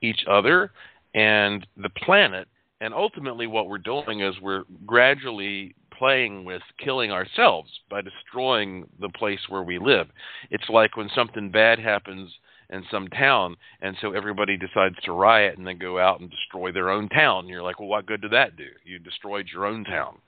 each 0.00 0.24
other 0.28 0.70
and 1.14 1.66
the 1.76 1.90
planet 1.90 2.46
and 2.80 2.94
ultimately 2.94 3.46
what 3.46 3.68
we're 3.68 3.78
doing 3.78 4.20
is 4.20 4.34
we're 4.40 4.64
gradually 4.86 5.74
playing 5.96 6.44
with 6.44 6.62
killing 6.82 7.10
ourselves 7.10 7.70
by 7.90 8.00
destroying 8.00 8.88
the 9.00 9.08
place 9.08 9.40
where 9.48 9.62
we 9.62 9.78
live. 9.78 10.06
It's 10.50 10.68
like 10.68 10.96
when 10.96 11.10
something 11.14 11.50
bad 11.50 11.78
happens 11.78 12.32
in 12.70 12.84
some 12.90 13.08
town 13.08 13.56
and 13.80 13.96
so 14.00 14.12
everybody 14.12 14.56
decides 14.56 14.94
to 15.04 15.12
riot 15.12 15.58
and 15.58 15.66
then 15.66 15.78
go 15.78 15.98
out 15.98 16.20
and 16.20 16.30
destroy 16.30 16.70
their 16.70 16.90
own 16.90 17.08
town. 17.08 17.40
And 17.40 17.48
you're 17.48 17.62
like, 17.62 17.80
"Well, 17.80 17.88
what 17.88 18.06
good 18.06 18.20
did 18.20 18.32
that 18.32 18.56
do? 18.56 18.68
You 18.84 18.98
destroyed 18.98 19.48
your 19.52 19.66
own 19.66 19.84
town." 19.84 20.18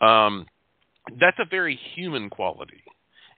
Um 0.00 0.46
that's 1.18 1.38
a 1.38 1.46
very 1.46 1.78
human 1.94 2.28
quality, 2.28 2.82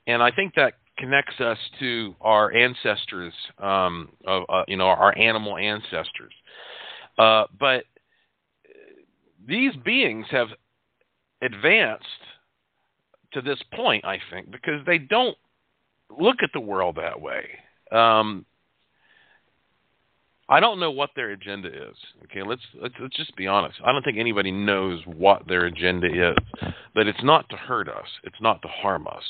and 0.07 0.23
I 0.23 0.33
think 0.33 0.55
that 0.57 0.75
connects 0.99 1.41
us 1.41 1.59
to 1.79 2.15
our 2.21 2.53
ancestors, 2.53 3.33
um, 3.59 4.11
uh, 4.27 4.65
you 4.69 4.77
know, 4.77 4.87
our 4.87 5.17
animal 5.17 5.57
ancestors. 5.57 6.33
Uh, 7.17 7.45
but 7.59 7.85
these 9.51 9.75
beings 9.85 10.27
have 10.31 10.49
advanced 11.43 12.05
to 13.33 13.43
this 13.43 13.59
point, 13.75 14.05
I 14.05 14.19
think, 14.31 14.51
because 14.51 14.85
they 14.87 14.99
don't 14.99 15.37
look 16.19 16.37
at 16.43 16.51
the 16.55 16.61
world 16.61 16.97
that 16.97 17.21
way. 17.21 17.45
Um, 17.93 18.47
I 20.49 20.59
don't 20.59 20.81
know 20.81 20.91
what 20.91 21.11
their 21.15 21.31
agenda 21.31 21.69
is. 21.69 21.97
Okay, 22.25 22.43
let's, 22.43 22.63
let's 22.81 22.95
let's 23.01 23.17
just 23.17 23.37
be 23.37 23.47
honest. 23.47 23.79
I 23.85 23.93
don't 23.93 24.05
think 24.05 24.19
anybody 24.19 24.51
knows 24.51 25.01
what 25.07 25.47
their 25.47 25.67
agenda 25.67 26.09
is, 26.09 26.37
but 26.95 27.07
it's 27.07 27.23
not 27.23 27.49
to 27.51 27.57
hurt 27.57 27.89
us. 27.89 28.07
It's 28.25 28.41
not 28.41 28.63
to 28.63 28.69
harm 28.69 29.07
us. 29.07 29.23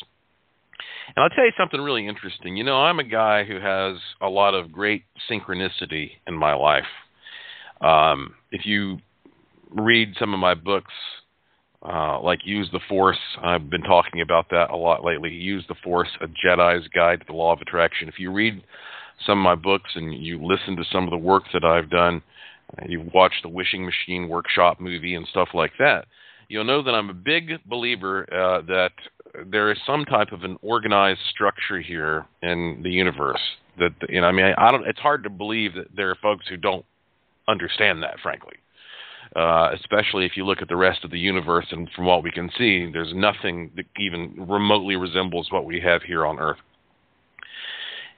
And 1.15 1.23
I'll 1.23 1.31
tell 1.31 1.45
you 1.45 1.53
something 1.59 1.81
really 1.81 2.07
interesting. 2.07 2.57
You 2.57 2.65
know, 2.65 2.77
I'm 2.77 3.01
a 3.01 3.05
guy 3.05 3.45
who 3.45 3.61
has 3.61 3.97
a 4.23 4.29
lot 4.29 4.55
of 4.55 4.73
great 4.73 5.05
synchronicity 5.31 6.13
in 6.27 6.35
my 6.35 6.55
life. 6.55 6.85
Um, 7.83 8.35
if 8.51 8.65
you 8.65 8.99
read 9.71 10.15
some 10.19 10.35
of 10.35 10.41
my 10.41 10.55
books, 10.55 10.93
uh, 11.83 12.21
like 12.21 12.41
Use 12.45 12.69
the 12.73 12.81
Force, 12.89 13.19
I've 13.43 13.71
been 13.71 13.83
talking 13.83 14.21
about 14.21 14.51
that 14.51 14.71
a 14.71 14.77
lot 14.77 15.05
lately. 15.05 15.31
Use 15.31 15.65
the 15.69 15.75
Force, 15.83 16.09
A 16.21 16.27
Jedi's 16.27 16.87
Guide 16.89 17.21
to 17.21 17.27
the 17.27 17.33
Law 17.33 17.53
of 17.53 17.61
Attraction. 17.61 18.09
If 18.09 18.19
you 18.19 18.31
read 18.31 18.63
some 19.27 19.39
of 19.39 19.45
my 19.45 19.55
books 19.55 19.91
and 19.95 20.15
you 20.15 20.45
listen 20.45 20.77
to 20.77 20.85
some 20.93 21.05
of 21.05 21.11
the 21.11 21.17
work 21.17 21.45
that 21.53 21.65
I've 21.65 21.91
done, 21.91 22.23
uh, 22.77 22.85
you've 22.89 23.13
watched 23.13 23.43
the 23.43 23.49
Wishing 23.49 23.85
Machine 23.85 24.29
Workshop 24.29 24.81
movie 24.81 25.15
and 25.15 25.27
stuff 25.29 25.49
like 25.55 25.73
that, 25.79 26.07
you'll 26.49 26.65
know 26.65 26.83
that 26.83 26.95
I'm 26.95 27.11
a 27.11 27.15
big 27.15 27.65
believer 27.65 28.27
uh, 28.33 28.63
that 28.67 28.93
there 29.51 29.71
is 29.71 29.79
some 29.87 30.05
type 30.05 30.33
of 30.33 30.43
an 30.43 30.59
organized 30.63 31.21
structure 31.31 31.81
here 31.81 32.27
in 32.43 32.81
the 32.83 32.91
universe. 32.91 33.41
That 33.79 33.93
you 34.09 34.21
know, 34.21 34.27
I 34.27 34.33
mean, 34.33 34.47
I, 34.47 34.69
I 34.69 34.71
don't. 34.71 34.87
It's 34.87 34.99
hard 34.99 35.23
to 35.25 35.31
believe 35.31 35.75
that 35.75 35.87
there 35.95 36.11
are 36.11 36.17
folks 36.21 36.47
who 36.49 36.57
don't 36.57 36.85
understand 37.49 38.03
that, 38.03 38.17
frankly. 38.23 38.55
Uh, 39.37 39.71
especially 39.75 40.27
if 40.27 40.37
you 40.37 40.45
look 40.45 40.61
at 40.61 40.69
the 40.69 40.77
rest 40.77 41.05
of 41.05 41.11
the 41.13 41.19
universe, 41.19 41.67
and 41.71 41.89
from 41.95 42.05
what 42.05 42.25
we 42.25 42.33
can 42.33 42.51
see, 42.59 42.91
there's 42.91 43.15
nothing 43.15 43.71
that 43.77 43.85
even 43.99 44.35
remotely 44.49 44.97
resembles 44.97 45.47
what 45.53 45.65
we 45.65 45.81
have 45.81 46.03
here 46.03 46.27
on 46.27 46.41
Earth. 46.41 46.59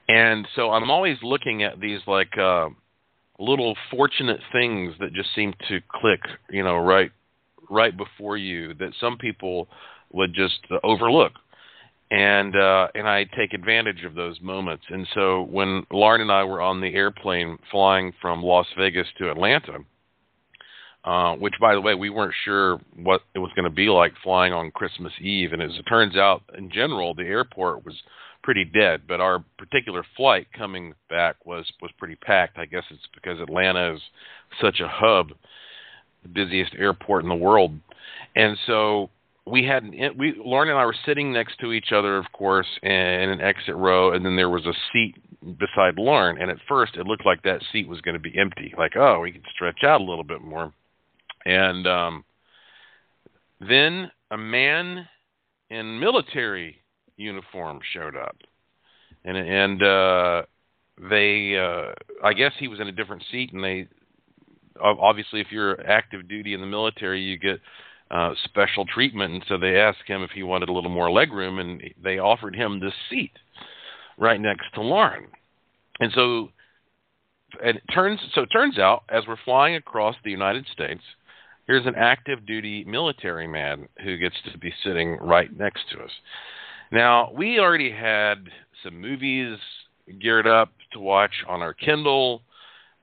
And 0.09 0.47
so 0.55 0.71
I'm 0.71 0.89
always 0.89 1.17
looking 1.21 1.63
at 1.63 1.79
these 1.79 1.99
like 2.07 2.35
uh, 2.37 2.69
little 3.39 3.75
fortunate 3.91 4.39
things 4.51 4.95
that 4.99 5.13
just 5.13 5.29
seem 5.35 5.53
to 5.69 5.79
click, 5.89 6.19
you 6.49 6.63
know, 6.63 6.77
right 6.77 7.11
right 7.69 7.95
before 7.95 8.37
you 8.37 8.73
that 8.75 8.91
some 8.99 9.17
people 9.17 9.67
would 10.11 10.33
just 10.33 10.59
overlook. 10.83 11.33
And 12.11 12.55
uh, 12.55 12.87
and 12.95 13.07
I 13.07 13.25
take 13.37 13.53
advantage 13.53 14.03
of 14.03 14.13
those 14.13 14.39
moments. 14.41 14.83
And 14.89 15.07
so 15.13 15.43
when 15.43 15.85
Lauren 15.91 16.21
and 16.21 16.31
I 16.31 16.43
were 16.43 16.61
on 16.61 16.81
the 16.81 16.93
airplane 16.93 17.57
flying 17.71 18.13
from 18.21 18.43
Las 18.43 18.67
Vegas 18.77 19.07
to 19.17 19.31
Atlanta, 19.31 19.79
uh, 21.05 21.35
which 21.35 21.55
by 21.59 21.73
the 21.73 21.81
way 21.81 21.95
we 21.95 22.09
weren't 22.09 22.33
sure 22.45 22.79
what 22.95 23.21
it 23.35 23.39
was 23.39 23.51
going 23.55 23.65
to 23.65 23.75
be 23.75 23.87
like 23.89 24.13
flying 24.23 24.53
on 24.53 24.71
Christmas 24.71 25.13
Eve, 25.19 25.53
and 25.53 25.61
as 25.61 25.71
it 25.77 25.83
turns 25.83 26.15
out, 26.15 26.43
in 26.57 26.69
general, 26.71 27.13
the 27.13 27.23
airport 27.23 27.85
was 27.85 27.95
pretty 28.41 28.65
dead. 28.65 29.01
But 29.07 29.21
our 29.21 29.43
particular 29.57 30.03
flight 30.15 30.47
coming 30.57 30.93
back 31.09 31.35
was 31.45 31.65
was 31.81 31.91
pretty 31.97 32.15
packed. 32.15 32.57
I 32.57 32.65
guess 32.65 32.83
it's 32.89 33.07
because 33.13 33.39
Atlanta 33.41 33.95
is 33.95 34.01
such 34.61 34.79
a 34.79 34.87
hub, 34.87 35.29
the 36.23 36.29
busiest 36.29 36.73
airport 36.77 37.23
in 37.23 37.29
the 37.29 37.35
world, 37.35 37.71
and 38.35 38.57
so 38.65 39.09
we 39.45 39.65
had 39.65 39.83
we 40.17 40.35
Lauren 40.37 40.69
and 40.69 40.79
I 40.79 40.85
were 40.85 40.95
sitting 41.05 41.33
next 41.33 41.59
to 41.59 41.73
each 41.73 41.91
other, 41.91 42.17
of 42.17 42.31
course, 42.31 42.67
in 42.81 42.91
an 42.91 43.41
exit 43.41 43.75
row, 43.75 44.13
and 44.13 44.25
then 44.25 44.35
there 44.35 44.49
was 44.49 44.65
a 44.65 44.73
seat 44.91 45.15
beside 45.57 45.97
Lauren. 45.97 46.41
And 46.41 46.49
at 46.49 46.57
first, 46.67 46.95
it 46.95 47.05
looked 47.05 47.25
like 47.25 47.43
that 47.43 47.61
seat 47.71 47.87
was 47.87 47.99
going 48.01 48.13
to 48.13 48.21
be 48.21 48.37
empty. 48.37 48.73
Like, 48.77 48.95
oh, 48.95 49.19
we 49.19 49.31
could 49.33 49.45
stretch 49.53 49.83
out 49.83 49.99
a 49.99 50.03
little 50.03 50.23
bit 50.23 50.41
more. 50.41 50.73
And 51.45 51.87
um, 51.87 52.25
then 53.59 54.11
a 54.31 54.37
man 54.37 55.07
in 55.69 55.99
military 55.99 56.77
uniform 57.17 57.79
showed 57.93 58.15
up, 58.15 58.35
and 59.25 59.37
and 59.37 59.83
uh, 59.83 60.43
they 61.09 61.57
uh, 61.57 61.93
I 62.23 62.33
guess 62.33 62.53
he 62.59 62.67
was 62.67 62.79
in 62.79 62.87
a 62.87 62.91
different 62.91 63.23
seat, 63.31 63.53
and 63.53 63.63
they 63.63 63.87
obviously 64.81 65.41
if 65.41 65.47
you're 65.51 65.85
active 65.89 66.27
duty 66.27 66.53
in 66.53 66.61
the 66.61 66.67
military, 66.67 67.21
you 67.21 67.37
get 67.37 67.59
uh, 68.11 68.33
special 68.45 68.85
treatment, 68.85 69.33
and 69.33 69.45
so 69.47 69.57
they 69.57 69.79
asked 69.79 70.07
him 70.07 70.23
if 70.23 70.31
he 70.31 70.43
wanted 70.43 70.69
a 70.69 70.73
little 70.73 70.91
more 70.91 71.11
leg 71.11 71.31
room, 71.33 71.59
and 71.59 71.81
they 72.01 72.19
offered 72.19 72.55
him 72.55 72.79
this 72.79 72.93
seat 73.09 73.33
right 74.17 74.39
next 74.39 74.65
to 74.75 74.81
Lauren, 74.81 75.27
and 75.99 76.11
so. 76.13 76.49
And 77.63 77.77
it 77.77 77.83
turns 77.93 78.19
so 78.33 78.41
it 78.41 78.47
turns 78.47 78.79
out 78.79 79.03
as 79.09 79.25
we're 79.27 79.37
flying 79.45 79.75
across 79.75 80.15
the 80.23 80.31
United 80.31 80.65
States, 80.73 81.03
here's 81.67 81.85
an 81.85 81.95
active 81.95 82.45
duty 82.45 82.83
military 82.85 83.47
man 83.47 83.87
who 84.03 84.17
gets 84.17 84.35
to 84.51 84.57
be 84.57 84.73
sitting 84.83 85.17
right 85.17 85.55
next 85.57 85.81
to 85.91 86.03
us. 86.03 86.11
Now, 86.91 87.31
we 87.35 87.59
already 87.59 87.91
had 87.91 88.47
some 88.83 88.99
movies 88.99 89.57
geared 90.21 90.47
up 90.47 90.69
to 90.91 90.99
watch 90.99 91.33
on 91.47 91.61
our 91.61 91.73
Kindle. 91.73 92.41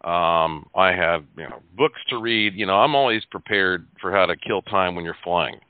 Um, 0.03 0.67
I 0.75 0.93
have 0.93 1.25
you 1.37 1.49
know 1.49 1.61
books 1.77 2.01
to 2.09 2.19
read. 2.19 2.55
You 2.55 2.67
know, 2.67 2.77
I'm 2.77 2.95
always 2.95 3.25
prepared 3.31 3.87
for 4.01 4.13
how 4.13 4.27
to 4.27 4.37
kill 4.37 4.63
time 4.63 4.95
when 4.95 5.05
you're 5.05 5.17
flying. 5.23 5.61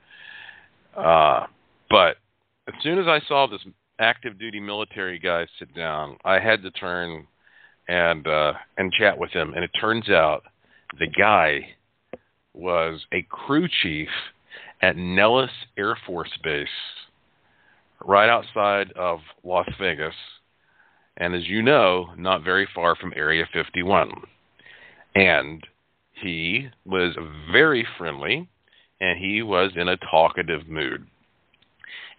Uh, 0.97 1.47
but 1.89 2.17
as 2.69 2.75
soon 2.83 2.99
as 2.99 3.07
I 3.07 3.21
saw 3.27 3.47
this 3.47 3.61
active 3.99 4.39
duty 4.39 4.61
military 4.61 5.19
guy 5.19 5.47
sit 5.59 5.75
down, 5.75 6.17
I 6.25 6.39
had 6.39 6.63
to 6.63 6.71
turn 6.71 7.27
and 7.89 8.27
uh, 8.27 8.53
and 8.77 8.93
chat 8.93 9.19
with 9.19 9.31
him. 9.31 9.53
And 9.55 9.65
it 9.65 9.71
turns 9.81 10.09
out 10.09 10.43
the 10.99 11.07
guy 11.07 11.61
was 12.61 13.05
a 13.13 13.23
crew 13.23 13.69
chief 13.83 14.09
at 14.83 14.97
Nellis 14.97 15.51
Air 15.77 15.97
Force 16.07 16.31
Base, 16.43 16.69
right 18.05 18.29
outside 18.29 18.93
of 18.93 19.21
Las 19.43 19.69
Vegas 19.81 20.15
and 21.21 21.35
as 21.35 21.47
you 21.47 21.63
know, 21.63 22.11
not 22.17 22.43
very 22.43 22.67
far 22.75 22.97
from 22.97 23.13
Area 23.15 23.45
51. 23.53 24.11
And 25.15 25.67
he 26.15 26.69
was 26.87 27.15
very 27.53 27.87
friendly 27.99 28.49
and 29.01 29.19
he 29.19 29.43
was 29.43 29.73
in 29.77 29.89
a 29.89 29.99
talkative 29.99 30.67
mood. 30.67 31.07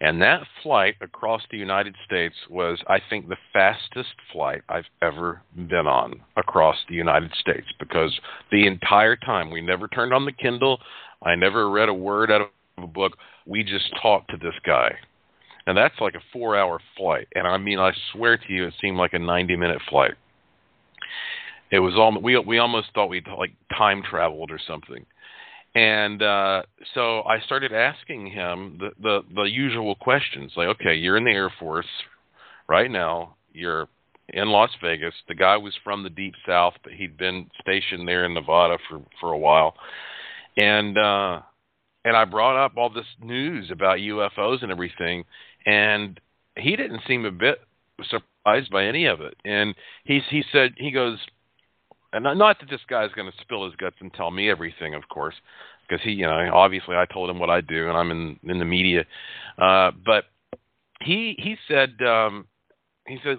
And 0.00 0.20
that 0.20 0.42
flight 0.62 0.96
across 1.00 1.42
the 1.50 1.58
United 1.58 1.94
States 2.04 2.34
was, 2.50 2.78
I 2.88 2.98
think, 3.08 3.28
the 3.28 3.36
fastest 3.52 4.14
flight 4.32 4.62
I've 4.68 4.88
ever 5.00 5.42
been 5.54 5.86
on 5.86 6.20
across 6.36 6.76
the 6.88 6.94
United 6.94 7.32
States 7.38 7.66
because 7.78 8.18
the 8.50 8.66
entire 8.66 9.16
time 9.16 9.50
we 9.50 9.60
never 9.60 9.88
turned 9.88 10.12
on 10.12 10.24
the 10.24 10.32
Kindle. 10.32 10.80
I 11.22 11.36
never 11.36 11.70
read 11.70 11.88
a 11.88 11.94
word 11.94 12.30
out 12.30 12.40
of 12.40 12.84
a 12.84 12.86
book. 12.86 13.16
We 13.46 13.62
just 13.62 13.92
talked 14.02 14.30
to 14.30 14.36
this 14.36 14.54
guy 14.66 14.96
and 15.66 15.76
that's 15.76 15.94
like 16.00 16.14
a 16.14 16.22
four 16.32 16.56
hour 16.56 16.80
flight. 16.96 17.28
And 17.34 17.46
I 17.46 17.56
mean, 17.56 17.78
I 17.78 17.92
swear 18.12 18.36
to 18.36 18.52
you, 18.52 18.66
it 18.66 18.74
seemed 18.80 18.96
like 18.96 19.12
a 19.12 19.18
90 19.18 19.56
minute 19.56 19.80
flight. 19.88 20.14
It 21.70 21.78
was 21.78 21.94
all 21.94 22.20
we 22.20 22.38
we 22.38 22.58
almost 22.58 22.88
thought 22.94 23.08
we'd 23.08 23.26
like 23.38 23.52
time 23.76 24.02
traveled 24.08 24.50
or 24.50 24.60
something. 24.66 25.06
And 25.74 26.22
uh, 26.22 26.62
so 26.94 27.22
I 27.22 27.40
started 27.40 27.72
asking 27.72 28.26
him 28.26 28.78
the, 28.78 28.90
the 29.00 29.20
the 29.34 29.42
usual 29.44 29.94
questions, 29.94 30.52
like, 30.56 30.68
okay, 30.68 30.94
you're 30.94 31.16
in 31.16 31.24
the 31.24 31.30
Air 31.30 31.52
Force 31.58 31.86
right 32.68 32.90
now. 32.90 33.36
You're 33.52 33.88
in 34.28 34.48
Las 34.48 34.70
Vegas. 34.82 35.14
The 35.28 35.34
guy 35.34 35.56
was 35.56 35.72
from 35.82 36.02
the 36.02 36.10
deep 36.10 36.34
south, 36.46 36.74
but 36.82 36.92
he'd 36.92 37.16
been 37.16 37.48
stationed 37.60 38.06
there 38.06 38.24
in 38.24 38.34
Nevada 38.34 38.76
for 38.88 39.00
for 39.20 39.32
a 39.32 39.38
while. 39.38 39.74
And 40.58 40.98
uh 40.98 41.40
and 42.04 42.16
I 42.16 42.24
brought 42.24 42.62
up 42.62 42.72
all 42.76 42.90
this 42.90 43.06
news 43.22 43.70
about 43.70 43.98
UFOs 43.98 44.62
and 44.62 44.72
everything 44.72 45.24
and 45.66 46.20
he 46.56 46.76
didn't 46.76 47.02
seem 47.06 47.24
a 47.24 47.30
bit 47.30 47.60
surprised 48.08 48.70
by 48.70 48.84
any 48.84 49.06
of 49.06 49.20
it. 49.20 49.34
And 49.44 49.74
he 50.04 50.20
he 50.30 50.42
said 50.52 50.74
he 50.76 50.90
goes, 50.90 51.18
and 52.12 52.24
not 52.24 52.60
that 52.60 52.68
this 52.70 52.80
guy's 52.88 53.12
going 53.12 53.30
to 53.30 53.38
spill 53.40 53.64
his 53.64 53.74
guts 53.76 53.96
and 54.00 54.12
tell 54.14 54.30
me 54.30 54.50
everything, 54.50 54.94
of 54.94 55.08
course, 55.08 55.34
because 55.88 56.02
he 56.04 56.12
you 56.12 56.26
know 56.26 56.50
obviously 56.52 56.96
I 56.96 57.06
told 57.06 57.30
him 57.30 57.38
what 57.38 57.50
I 57.50 57.60
do 57.60 57.88
and 57.88 57.96
I'm 57.96 58.10
in 58.10 58.38
in 58.44 58.58
the 58.58 58.64
media, 58.64 59.04
uh, 59.58 59.92
but 60.04 60.24
he 61.00 61.34
he 61.38 61.56
said 61.68 61.94
um, 62.06 62.46
he 63.06 63.18
said 63.24 63.38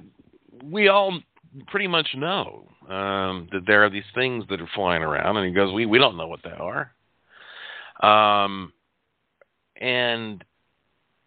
we 0.63 0.87
all 0.87 1.19
pretty 1.67 1.87
much 1.87 2.07
know 2.15 2.67
um, 2.89 3.47
that 3.51 3.63
there 3.67 3.83
are 3.85 3.89
these 3.89 4.03
things 4.15 4.45
that 4.49 4.61
are 4.61 4.69
flying 4.75 5.03
around, 5.03 5.37
and 5.37 5.47
he 5.47 5.53
goes 5.53 5.73
we 5.73 5.85
we 5.85 5.99
don't 5.99 6.17
know 6.17 6.27
what 6.27 6.41
they 6.43 6.51
are. 6.51 6.91
Um, 8.01 8.73
and 9.79 10.43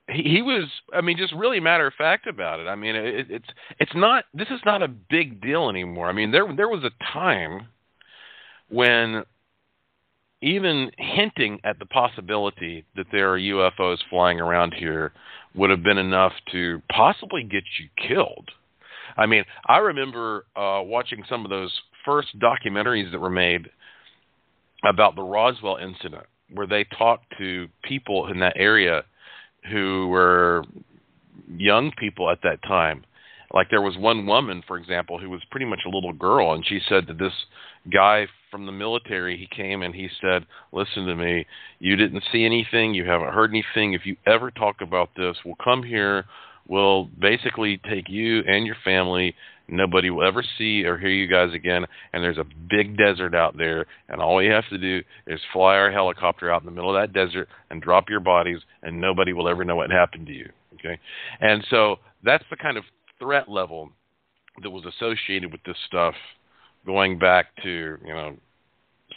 he, 0.08 0.42
was 0.42 0.64
i 0.92 1.00
mean 1.00 1.16
just 1.16 1.34
really 1.34 1.60
matter 1.60 1.86
of 1.86 1.94
fact 1.94 2.26
about 2.26 2.60
it 2.60 2.68
i 2.68 2.74
mean 2.74 2.94
it, 2.94 3.26
it's 3.30 3.48
it's 3.80 3.94
not 3.94 4.24
this 4.34 4.48
is 4.48 4.60
not 4.64 4.82
a 4.82 4.88
big 4.88 5.40
deal 5.40 5.68
anymore 5.68 6.08
i 6.08 6.12
mean 6.12 6.30
there 6.30 6.46
there 6.56 6.68
was 6.68 6.84
a 6.84 7.12
time 7.12 7.66
when 8.68 9.24
even 10.42 10.90
hinting 10.98 11.58
at 11.64 11.78
the 11.78 11.86
possibility 11.86 12.84
that 12.94 13.06
there 13.10 13.32
are 13.32 13.38
UFOs 13.38 13.98
flying 14.10 14.40
around 14.40 14.74
here 14.74 15.12
would 15.54 15.70
have 15.70 15.82
been 15.82 15.98
enough 15.98 16.32
to 16.52 16.82
possibly 16.92 17.42
get 17.42 17.64
you 17.80 17.88
killed. 18.08 18.50
I 19.16 19.26
mean, 19.26 19.44
I 19.66 19.78
remember 19.78 20.44
uh, 20.54 20.82
watching 20.84 21.24
some 21.28 21.44
of 21.44 21.50
those 21.50 21.72
first 22.04 22.28
documentaries 22.38 23.10
that 23.12 23.18
were 23.18 23.30
made 23.30 23.70
about 24.86 25.16
the 25.16 25.22
Roswell 25.22 25.78
incident, 25.78 26.26
where 26.52 26.66
they 26.66 26.84
talked 26.84 27.24
to 27.38 27.66
people 27.82 28.30
in 28.30 28.38
that 28.40 28.52
area 28.56 29.04
who 29.70 30.08
were 30.08 30.64
young 31.56 31.92
people 31.98 32.30
at 32.30 32.38
that 32.42 32.62
time. 32.62 33.04
Like 33.52 33.70
there 33.70 33.82
was 33.82 33.96
one 33.96 34.26
woman, 34.26 34.62
for 34.66 34.76
example, 34.76 35.18
who 35.18 35.30
was 35.30 35.40
pretty 35.50 35.66
much 35.66 35.80
a 35.86 35.90
little 35.90 36.12
girl, 36.12 36.52
and 36.52 36.66
she 36.66 36.80
said 36.88 37.06
that 37.06 37.18
this 37.18 37.32
guy 37.92 38.26
from 38.50 38.66
the 38.66 38.72
military, 38.72 39.36
he 39.36 39.46
came 39.54 39.82
and 39.82 39.94
he 39.94 40.08
said, 40.20 40.46
"Listen 40.72 41.06
to 41.06 41.14
me. 41.14 41.46
You 41.78 41.96
didn't 41.96 42.24
see 42.32 42.44
anything. 42.44 42.94
You 42.94 43.04
haven't 43.04 43.32
heard 43.32 43.50
anything. 43.50 43.92
If 43.92 44.04
you 44.04 44.16
ever 44.26 44.50
talk 44.50 44.80
about 44.80 45.10
this, 45.16 45.36
we'll 45.44 45.56
come 45.62 45.82
here. 45.82 46.24
We'll 46.68 47.04
basically 47.20 47.78
take 47.88 48.08
you 48.08 48.42
and 48.46 48.66
your 48.66 48.76
family 48.84 49.34
Nobody 49.68 50.10
will 50.10 50.26
ever 50.26 50.44
see 50.58 50.84
or 50.84 50.96
hear 50.96 51.10
you 51.10 51.26
guys 51.26 51.52
again. 51.52 51.84
And 52.12 52.22
there's 52.22 52.38
a 52.38 52.46
big 52.70 52.96
desert 52.96 53.34
out 53.34 53.56
there, 53.56 53.86
and 54.08 54.20
all 54.20 54.42
you 54.42 54.52
have 54.52 54.68
to 54.70 54.78
do 54.78 55.02
is 55.26 55.40
fly 55.52 55.74
our 55.76 55.90
helicopter 55.90 56.52
out 56.52 56.62
in 56.62 56.66
the 56.66 56.72
middle 56.72 56.94
of 56.94 57.00
that 57.00 57.12
desert 57.12 57.48
and 57.70 57.82
drop 57.82 58.08
your 58.08 58.20
bodies, 58.20 58.60
and 58.82 59.00
nobody 59.00 59.32
will 59.32 59.48
ever 59.48 59.64
know 59.64 59.76
what 59.76 59.90
happened 59.90 60.26
to 60.26 60.32
you. 60.32 60.48
Okay, 60.74 60.98
and 61.40 61.66
so 61.70 61.96
that's 62.22 62.44
the 62.50 62.56
kind 62.56 62.76
of 62.76 62.84
threat 63.18 63.48
level 63.48 63.90
that 64.62 64.70
was 64.70 64.84
associated 64.84 65.50
with 65.50 65.62
this 65.64 65.76
stuff 65.86 66.14
going 66.84 67.18
back 67.18 67.46
to 67.62 67.98
you 68.04 68.12
know 68.14 68.36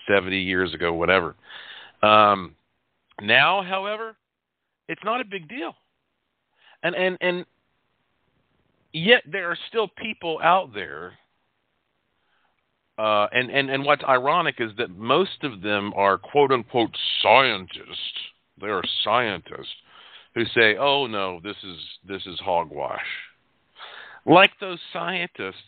70 0.07 0.39
years 0.39 0.73
ago, 0.73 0.93
whatever. 0.93 1.35
Um, 2.01 2.55
now, 3.21 3.61
however, 3.61 4.15
it's 4.87 5.03
not 5.03 5.21
a 5.21 5.25
big 5.25 5.47
deal. 5.47 5.73
And 6.83 6.95
and 6.95 7.17
and 7.21 7.45
yet 8.93 9.23
there 9.29 9.49
are 9.51 9.57
still 9.67 9.87
people 9.87 10.39
out 10.43 10.73
there. 10.73 11.13
Uh, 12.97 13.27
and, 13.31 13.49
and, 13.49 13.69
and 13.69 13.85
what's 13.85 14.03
ironic 14.03 14.55
is 14.59 14.71
that 14.77 14.89
most 14.89 15.43
of 15.43 15.61
them 15.61 15.93
are 15.95 16.17
quote 16.17 16.51
unquote 16.51 16.95
scientists. 17.21 18.13
They 18.59 18.67
are 18.67 18.83
scientists 19.03 19.73
who 20.35 20.43
say, 20.53 20.75
"Oh 20.77 21.07
no, 21.07 21.39
this 21.41 21.55
is 21.63 21.77
this 22.05 22.21
is 22.25 22.37
hogwash." 22.41 22.99
Like 24.25 24.51
those 24.59 24.79
scientists 24.91 25.63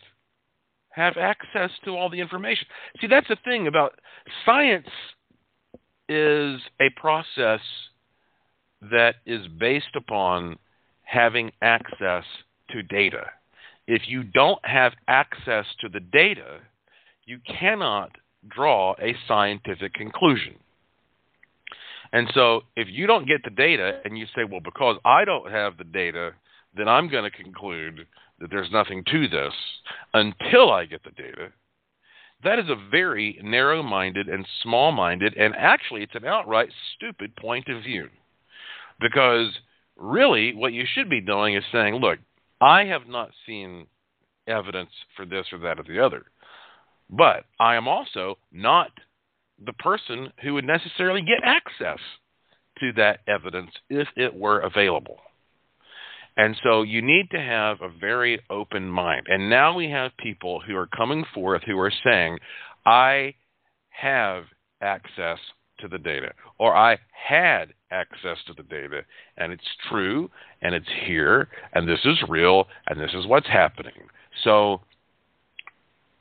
have 0.90 1.16
access 1.16 1.70
to 1.84 1.96
all 1.96 2.10
the 2.10 2.20
information. 2.20 2.66
See, 3.00 3.06
that's 3.06 3.28
the 3.28 3.38
thing 3.44 3.66
about 3.66 3.98
science 4.44 4.88
is 6.08 6.60
a 6.80 6.90
process 6.96 7.60
that 8.82 9.14
is 9.24 9.46
based 9.58 9.96
upon 9.96 10.58
having 11.02 11.50
access 11.62 12.24
to 12.72 12.82
data. 12.82 13.24
If 13.86 14.02
you 14.06 14.22
don't 14.22 14.64
have 14.64 14.92
access 15.08 15.66
to 15.80 15.88
the 15.88 16.00
data, 16.00 16.60
you 17.24 17.38
cannot 17.58 18.10
draw 18.48 18.94
a 19.00 19.14
scientific 19.26 19.94
conclusion. 19.94 20.54
And 22.12 22.30
so, 22.34 22.62
if 22.76 22.88
you 22.90 23.06
don't 23.06 23.26
get 23.26 23.42
the 23.42 23.50
data 23.50 24.00
and 24.04 24.18
you 24.18 24.26
say, 24.36 24.44
well, 24.44 24.60
because 24.62 24.98
I 25.04 25.24
don't 25.24 25.50
have 25.50 25.78
the 25.78 25.84
data, 25.84 26.32
then 26.76 26.88
I'm 26.88 27.08
going 27.08 27.24
to 27.24 27.42
conclude 27.42 28.06
that 28.38 28.50
there's 28.50 28.70
nothing 28.70 29.02
to 29.10 29.28
this 29.28 29.52
until 30.12 30.70
I 30.70 30.84
get 30.84 31.02
the 31.04 31.10
data, 31.10 31.52
that 32.44 32.58
is 32.58 32.68
a 32.68 32.90
very 32.90 33.38
narrow 33.42 33.82
minded 33.82 34.28
and 34.28 34.46
small 34.62 34.92
minded, 34.92 35.34
and 35.36 35.54
actually, 35.56 36.02
it's 36.02 36.14
an 36.14 36.26
outright 36.26 36.68
stupid 36.96 37.34
point 37.36 37.68
of 37.68 37.82
view. 37.82 38.08
Because 39.00 39.48
really, 39.96 40.54
what 40.54 40.72
you 40.72 40.84
should 40.92 41.08
be 41.08 41.20
doing 41.20 41.54
is 41.54 41.64
saying, 41.72 41.94
look, 41.94 42.18
I 42.62 42.84
have 42.84 43.08
not 43.08 43.30
seen 43.44 43.88
evidence 44.46 44.90
for 45.16 45.26
this 45.26 45.46
or 45.52 45.58
that 45.58 45.80
or 45.80 45.82
the 45.82 46.04
other. 46.04 46.22
But 47.10 47.44
I 47.58 47.74
am 47.74 47.88
also 47.88 48.38
not 48.52 48.90
the 49.64 49.72
person 49.74 50.32
who 50.42 50.54
would 50.54 50.64
necessarily 50.64 51.22
get 51.22 51.40
access 51.44 51.98
to 52.78 52.92
that 52.94 53.20
evidence 53.26 53.70
if 53.90 54.08
it 54.16 54.34
were 54.34 54.60
available. 54.60 55.18
And 56.36 56.56
so 56.62 56.82
you 56.82 57.02
need 57.02 57.30
to 57.32 57.40
have 57.40 57.82
a 57.82 57.90
very 57.90 58.40
open 58.48 58.88
mind. 58.88 59.26
And 59.28 59.50
now 59.50 59.74
we 59.74 59.90
have 59.90 60.16
people 60.16 60.60
who 60.60 60.76
are 60.76 60.86
coming 60.86 61.24
forth 61.34 61.62
who 61.64 61.78
are 61.78 61.92
saying, 62.04 62.38
I 62.86 63.34
have 63.90 64.44
access 64.80 65.38
to 65.80 65.88
the 65.88 65.98
data, 65.98 66.32
or 66.58 66.74
I 66.74 66.98
had 67.10 67.74
access 67.92 68.38
to 68.46 68.54
the 68.54 68.62
data, 68.64 69.02
and 69.36 69.52
it's 69.52 69.62
true, 69.88 70.30
and 70.62 70.74
it's 70.74 70.88
here, 71.04 71.48
and 71.74 71.88
this 71.88 72.00
is 72.04 72.16
real, 72.28 72.66
and 72.88 72.98
this 72.98 73.10
is 73.14 73.26
what's 73.26 73.46
happening. 73.46 74.08
So 74.44 74.80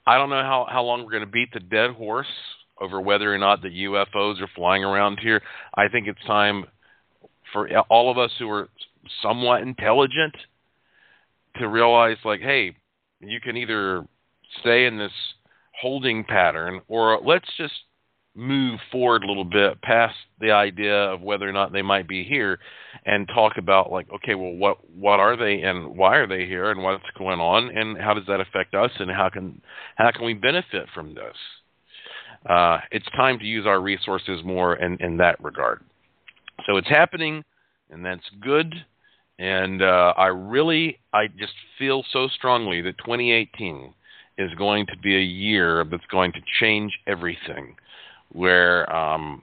I 0.06 0.18
don't 0.18 0.30
know 0.30 0.42
how, 0.42 0.68
how 0.70 0.84
long 0.84 1.04
we're 1.04 1.12
going 1.12 1.26
to 1.26 1.32
beat 1.32 1.54
the 1.54 1.60
dead 1.60 1.92
horse 1.92 2.28
over 2.80 3.00
whether 3.00 3.34
or 3.34 3.38
not 3.38 3.62
the 3.62 3.86
UFOs 3.86 4.42
are 4.42 4.50
flying 4.56 4.84
around 4.84 5.20
here. 5.22 5.42
I 5.76 5.88
think 5.88 6.08
it's 6.08 6.24
time 6.26 6.66
for 7.54 7.70
all 7.90 8.12
of 8.12 8.18
us 8.18 8.32
who 8.40 8.50
are 8.50 8.70
somewhat 9.22 9.62
intelligent 9.62 10.36
to 11.58 11.68
realize, 11.68 12.18
like, 12.26 12.42
hey, 12.42 12.76
you 13.20 13.40
can 13.40 13.58
either 13.58 14.06
stay 14.62 14.86
in 14.86 14.98
this 14.98 15.12
holding 15.80 16.24
pattern, 16.24 16.82
or 16.88 17.20
let's 17.24 17.48
just 17.58 17.74
move 18.36 18.80
forward 18.92 19.24
a 19.24 19.28
little 19.28 19.44
bit 19.44 19.82
past 19.82 20.16
the 20.40 20.52
idea 20.52 20.96
of 20.96 21.22
whether 21.22 21.48
or 21.48 21.52
not 21.52 21.74
they 21.74 21.82
might 21.82 22.08
be 22.08 22.24
here 22.24 22.60
and 23.06 23.28
talk 23.28 23.58
about 23.58 23.92
like 23.92 24.08
okay 24.14 24.36
well 24.36 24.54
what 24.54 24.78
what 24.96 25.20
are 25.20 25.36
they 25.36 25.62
and 25.62 25.98
why 25.98 26.16
are 26.16 26.28
they 26.28 26.46
here 26.46 26.72
and 26.72 26.82
what's 26.82 27.04
going 27.18 27.42
on 27.42 27.76
and 27.78 27.98
how 27.98 28.14
does 28.14 28.26
that 28.28 28.40
affect 28.40 28.74
us 28.74 28.92
and 29.00 29.12
how 29.12 29.30
can 29.30 29.62
how 29.96 30.10
can 30.12 30.26
we 30.26 30.34
benefit 30.34 30.88
from 30.94 31.14
this? 31.14 31.36
Uh, 32.50 32.80
it's 32.92 33.06
time 33.18 33.38
to 33.38 33.46
use 33.46 33.68
our 33.68 33.82
resources 33.82 34.42
more 34.44 34.76
in, 34.78 34.98
in 35.00 35.18
that 35.18 35.42
regard. 35.44 35.84
So 36.66 36.78
it's 36.78 36.90
happening 36.90 37.44
and 37.92 38.04
that's 38.04 38.26
good. 38.42 38.74
And 39.40 39.82
uh, 39.82 40.14
i 40.18 40.28
really 40.28 41.00
i 41.12 41.28
just 41.28 41.54
feel 41.78 42.06
so 42.14 42.30
strongly 42.30 42.82
that 42.82 42.98
2018 43.00 43.94
is 44.38 44.52
going 44.58 44.86
to 44.86 44.98
be 45.04 45.18
a 45.18 45.22
year 45.22 45.84
that's 45.84 46.06
going 46.10 46.32
to 46.32 46.40
change 46.62 46.98
everything 47.08 47.76
where 48.32 48.92
um, 48.94 49.42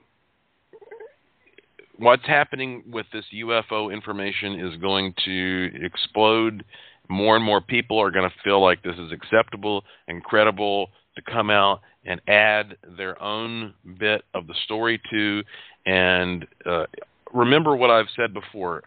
what's 1.97 2.25
happening 2.25 2.83
with 2.91 3.05
this 3.13 3.25
UFO 3.35 3.93
information 3.93 4.59
is 4.59 4.75
going 4.77 5.13
to 5.25 5.71
explode. 5.81 6.63
More 7.09 7.35
and 7.35 7.43
more 7.43 7.61
people 7.61 7.99
are 7.99 8.11
going 8.11 8.29
to 8.29 8.35
feel 8.43 8.61
like 8.61 8.83
this 8.83 8.95
is 8.97 9.11
acceptable 9.11 9.83
and 10.07 10.23
credible 10.23 10.89
to 11.15 11.21
come 11.21 11.49
out 11.49 11.81
and 12.05 12.21
add 12.27 12.77
their 12.97 13.21
own 13.21 13.73
bit 13.99 14.23
of 14.33 14.47
the 14.47 14.53
story 14.65 15.01
to. 15.11 15.43
And 15.85 16.45
uh, 16.65 16.85
remember 17.33 17.75
what 17.75 17.89
I've 17.89 18.07
said 18.15 18.33
before. 18.33 18.83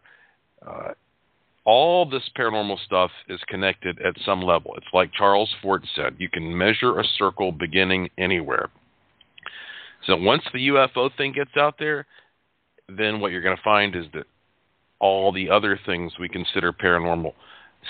Uh, 0.67 0.93
all 1.65 2.09
this 2.09 2.29
paranormal 2.37 2.79
stuff 2.85 3.11
is 3.29 3.41
connected 3.47 4.01
at 4.01 4.15
some 4.25 4.43
level. 4.43 4.75
It's 4.77 4.87
like 4.93 5.12
Charles 5.12 5.51
Fort 5.61 5.83
said 5.95 6.17
you 6.19 6.29
can 6.29 6.57
measure 6.57 6.99
a 6.99 7.05
circle 7.19 7.53
beginning 7.53 8.09
anywhere. 8.19 8.69
So 10.07 10.17
once 10.17 10.43
the 10.53 10.69
UFO 10.69 11.11
thing 11.17 11.33
gets 11.33 11.57
out 11.57 11.77
there, 11.79 12.07
then 12.88 13.21
what 13.21 13.33
you're 13.33 13.43
going 13.43 13.57
to 13.57 13.62
find 13.62 13.95
is 13.95 14.07
that 14.15 14.25
all 14.99 15.33
the 15.33 15.51
other 15.51 15.79
things 15.87 16.12
we 16.19 16.29
consider 16.29 16.73
paranormal 16.73 17.33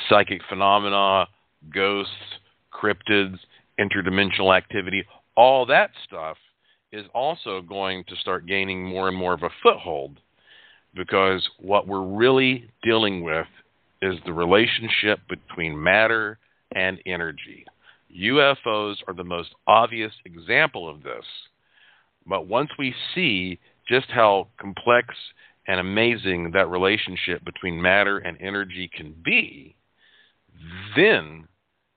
psychic 0.09 0.41
phenomena, 0.49 1.27
ghosts, 1.73 2.13
cryptids, 2.73 3.39
interdimensional 3.79 4.57
activity 4.57 5.05
all 5.37 5.67
that 5.67 5.91
stuff 6.05 6.37
is 6.93 7.07
also 7.15 7.63
going 7.63 8.05
to 8.09 8.17
start 8.17 8.47
gaining 8.47 8.85
more 8.85 9.09
and 9.09 9.17
more 9.17 9.33
of 9.33 9.43
a 9.43 9.51
foothold 9.63 10.19
because 10.95 11.49
what 11.59 11.87
we're 11.87 12.05
really 12.05 12.69
dealing 12.83 13.23
with 13.23 13.47
is 14.03 14.17
the 14.27 14.33
relationship 14.33 15.21
between 15.29 15.81
matter 15.81 16.39
and 16.75 16.99
energy. 17.07 17.65
UFOs 18.15 18.97
are 19.09 19.15
the 19.15 19.25
most 19.25 19.55
obvious 19.67 20.13
example 20.27 20.89
of 20.89 21.03
this 21.03 21.25
but 22.27 22.47
once 22.47 22.71
we 22.79 22.95
see 23.15 23.59
just 23.89 24.11
how 24.11 24.49
complex 24.59 25.15
and 25.67 25.81
amazing 25.81 26.51
that 26.53 26.69
relationship 26.69 27.45
between 27.45 27.81
matter 27.81 28.19
and 28.19 28.37
energy 28.41 28.91
can 28.95 29.15
be, 29.25 29.77
then 30.97 31.47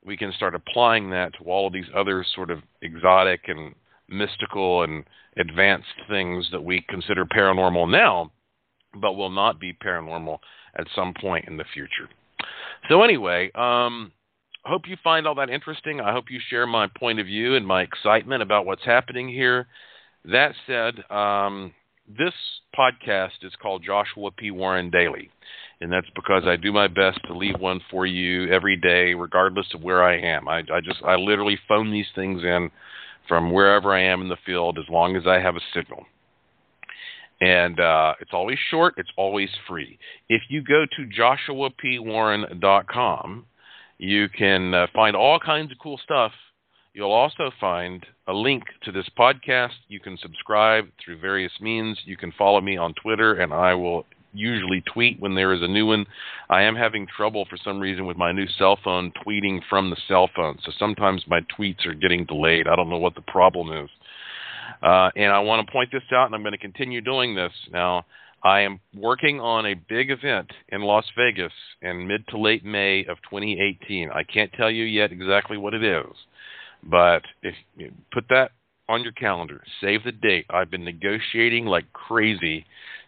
we 0.05 0.15
can 0.15 0.31
start 0.33 0.55
applying 0.55 1.09
that 1.09 1.33
to 1.33 1.43
all 1.45 1.67
of 1.67 1.73
these 1.73 1.89
other 1.95 2.25
sort 2.35 2.51
of 2.51 2.59
exotic 2.81 3.41
and 3.47 3.73
mystical 4.07 4.83
and 4.83 5.03
advanced 5.37 5.87
things 6.07 6.47
that 6.51 6.63
we 6.63 6.85
consider 6.87 7.25
paranormal 7.25 7.89
now, 7.89 8.31
but 9.01 9.13
will 9.13 9.31
not 9.31 9.59
be 9.59 9.73
paranormal 9.73 10.37
at 10.77 10.87
some 10.95 11.13
point 11.19 11.47
in 11.47 11.57
the 11.57 11.65
future. 11.73 12.09
So, 12.87 13.01
anyway, 13.01 13.51
um, 13.55 14.11
hope 14.63 14.83
you 14.87 14.95
find 15.03 15.27
all 15.27 15.35
that 15.35 15.49
interesting. 15.49 15.99
I 15.99 16.11
hope 16.11 16.25
you 16.29 16.39
share 16.49 16.67
my 16.67 16.87
point 16.97 17.19
of 17.19 17.25
view 17.25 17.55
and 17.55 17.65
my 17.65 17.81
excitement 17.81 18.43
about 18.43 18.65
what's 18.65 18.85
happening 18.85 19.27
here. 19.27 19.67
That 20.31 20.53
said, 20.65 20.95
um, 21.15 21.71
this 22.07 22.33
podcast 22.77 23.43
is 23.43 23.53
called 23.61 23.83
Joshua 23.83 24.31
P. 24.31 24.51
Warren 24.51 24.89
Daily, 24.89 25.29
and 25.81 25.91
that's 25.91 26.07
because 26.15 26.43
I 26.45 26.55
do 26.55 26.71
my 26.71 26.87
best 26.87 27.19
to 27.27 27.37
leave 27.37 27.59
one 27.59 27.81
for 27.91 28.07
you 28.07 28.49
every 28.51 28.77
day, 28.77 29.13
regardless 29.13 29.67
of 29.73 29.83
where 29.83 30.01
I 30.03 30.17
am. 30.17 30.47
I, 30.47 30.59
I 30.73 30.79
just 30.83 31.03
I 31.03 31.15
literally 31.15 31.59
phone 31.67 31.91
these 31.91 32.07
things 32.15 32.41
in 32.43 32.71
from 33.27 33.51
wherever 33.51 33.93
I 33.93 34.01
am 34.01 34.21
in 34.21 34.29
the 34.29 34.37
field, 34.45 34.77
as 34.79 34.85
long 34.89 35.15
as 35.15 35.27
I 35.27 35.39
have 35.39 35.55
a 35.55 35.61
signal. 35.73 36.05
And 37.41 37.79
uh, 37.79 38.13
it's 38.19 38.33
always 38.33 38.57
short. 38.71 38.95
It's 38.97 39.11
always 39.17 39.49
free. 39.67 39.99
If 40.29 40.43
you 40.49 40.63
go 40.63 40.85
to 40.85 41.21
joshuapwarren.com, 41.21 43.45
you 43.97 44.29
can 44.29 44.73
uh, 44.73 44.87
find 44.93 45.15
all 45.15 45.39
kinds 45.39 45.71
of 45.71 45.77
cool 45.79 45.99
stuff 46.03 46.31
You'll 46.95 47.11
also 47.11 47.51
find 47.59 48.05
a 48.25 48.31
link 48.31 48.63
to 48.83 48.91
this 48.93 49.09
podcast. 49.19 49.73
You 49.89 49.99
can 49.99 50.17
subscribe 50.21 50.85
through 51.03 51.19
various 51.19 51.51
means. 51.59 51.99
You 52.05 52.15
can 52.15 52.31
follow 52.37 52.61
me 52.61 52.77
on 52.77 52.93
Twitter, 52.93 53.33
and 53.33 53.53
I 53.53 53.73
will 53.73 54.05
usually 54.31 54.81
tweet 54.93 55.19
when 55.19 55.35
there 55.35 55.51
is 55.51 55.61
a 55.61 55.67
new 55.67 55.87
one. 55.87 56.05
I 56.49 56.61
am 56.61 56.73
having 56.73 57.05
trouble 57.05 57.45
for 57.49 57.57
some 57.61 57.81
reason 57.81 58.05
with 58.05 58.15
my 58.15 58.31
new 58.31 58.47
cell 58.57 58.79
phone 58.81 59.11
tweeting 59.27 59.59
from 59.69 59.89
the 59.89 59.97
cell 60.07 60.29
phone. 60.33 60.57
So 60.63 60.71
sometimes 60.79 61.25
my 61.27 61.41
tweets 61.59 61.85
are 61.85 61.93
getting 61.93 62.23
delayed. 62.23 62.65
I 62.65 62.77
don't 62.77 62.89
know 62.89 62.97
what 62.97 63.15
the 63.15 63.21
problem 63.23 63.73
is. 63.73 63.89
Uh, 64.81 65.09
and 65.17 65.33
I 65.33 65.39
want 65.39 65.67
to 65.67 65.71
point 65.73 65.89
this 65.91 66.03
out, 66.13 66.27
and 66.27 66.35
I'm 66.35 66.43
going 66.43 66.53
to 66.53 66.57
continue 66.57 67.01
doing 67.01 67.35
this. 67.35 67.51
Now, 67.73 68.05
I 68.41 68.61
am 68.61 68.79
working 68.95 69.41
on 69.41 69.65
a 69.65 69.73
big 69.73 70.11
event 70.11 70.49
in 70.69 70.79
Las 70.79 71.05
Vegas 71.17 71.51
in 71.81 72.07
mid 72.07 72.25
to 72.29 72.37
late 72.37 72.63
May 72.63 73.01
of 73.01 73.17
2018. 73.29 74.11
I 74.11 74.23
can't 74.23 74.53
tell 74.53 74.71
you 74.71 74.85
yet 74.85 75.11
exactly 75.11 75.57
what 75.57 75.73
it 75.73 75.83
is. 75.83 76.15
But 76.83 77.23
if 77.41 77.55
you 77.75 77.91
put 78.13 78.25
that 78.29 78.51
on 78.87 79.03
your 79.03 79.13
calendar, 79.13 79.63
save 79.81 80.03
the 80.03 80.11
date. 80.11 80.45
I've 80.49 80.69
been 80.69 80.85
negotiating 80.85 81.65
like 81.65 81.91
crazy 81.93 82.65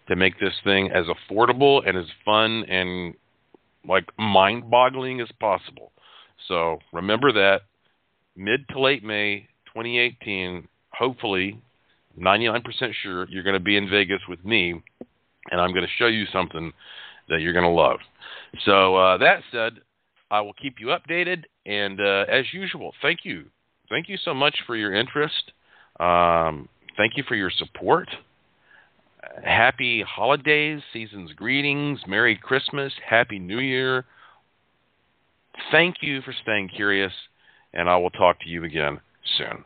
to 0.07 0.15
make 0.15 0.39
this 0.39 0.53
thing 0.63 0.91
as 0.91 1.05
affordable 1.05 1.87
and 1.87 1.97
as 1.97 2.05
fun 2.25 2.63
and 2.69 3.13
like 3.87 4.05
mind-boggling 4.17 5.21
as 5.21 5.29
possible. 5.39 5.91
So 6.47 6.79
remember 6.93 7.31
that 7.33 7.61
mid 8.35 8.67
to 8.69 8.79
late 8.79 9.03
May 9.03 9.47
2018, 9.73 10.67
hopefully 10.91 11.61
99% 12.19 12.63
sure 13.03 13.27
you're 13.29 13.43
going 13.43 13.53
to 13.53 13.59
be 13.59 13.77
in 13.77 13.89
Vegas 13.89 14.21
with 14.27 14.43
me 14.43 14.81
and 15.51 15.61
I'm 15.61 15.71
going 15.71 15.85
to 15.85 15.91
show 15.97 16.07
you 16.07 16.25
something 16.33 16.73
that 17.29 17.41
you're 17.41 17.53
going 17.53 17.65
to 17.65 17.69
love. 17.69 17.99
So 18.65 18.95
uh, 18.95 19.17
that 19.17 19.41
said, 19.51 19.73
I 20.31 20.41
will 20.41 20.53
keep 20.53 20.75
you 20.79 20.87
updated 20.87 21.43
and 21.65 21.99
uh, 21.99 22.25
as 22.29 22.45
usual, 22.53 22.93
thank 23.01 23.19
you 23.23 23.45
thank 23.89 24.09
you 24.09 24.17
so 24.17 24.33
much 24.33 24.55
for 24.65 24.75
your 24.75 24.93
interest. 24.93 25.51
Um, 25.99 26.69
thank 26.95 27.17
you 27.17 27.23
for 27.27 27.35
your 27.35 27.51
support. 27.51 28.09
Happy 29.43 30.03
holidays, 30.03 30.81
season's 30.93 31.33
greetings, 31.33 31.99
Merry 32.07 32.35
Christmas, 32.35 32.93
Happy 33.07 33.39
New 33.39 33.59
Year. 33.59 34.05
Thank 35.71 35.97
you 36.01 36.21
for 36.21 36.33
staying 36.43 36.69
curious, 36.69 37.11
and 37.73 37.89
I 37.89 37.97
will 37.97 38.11
talk 38.11 38.39
to 38.41 38.49
you 38.49 38.63
again 38.63 38.99
soon. 39.37 39.63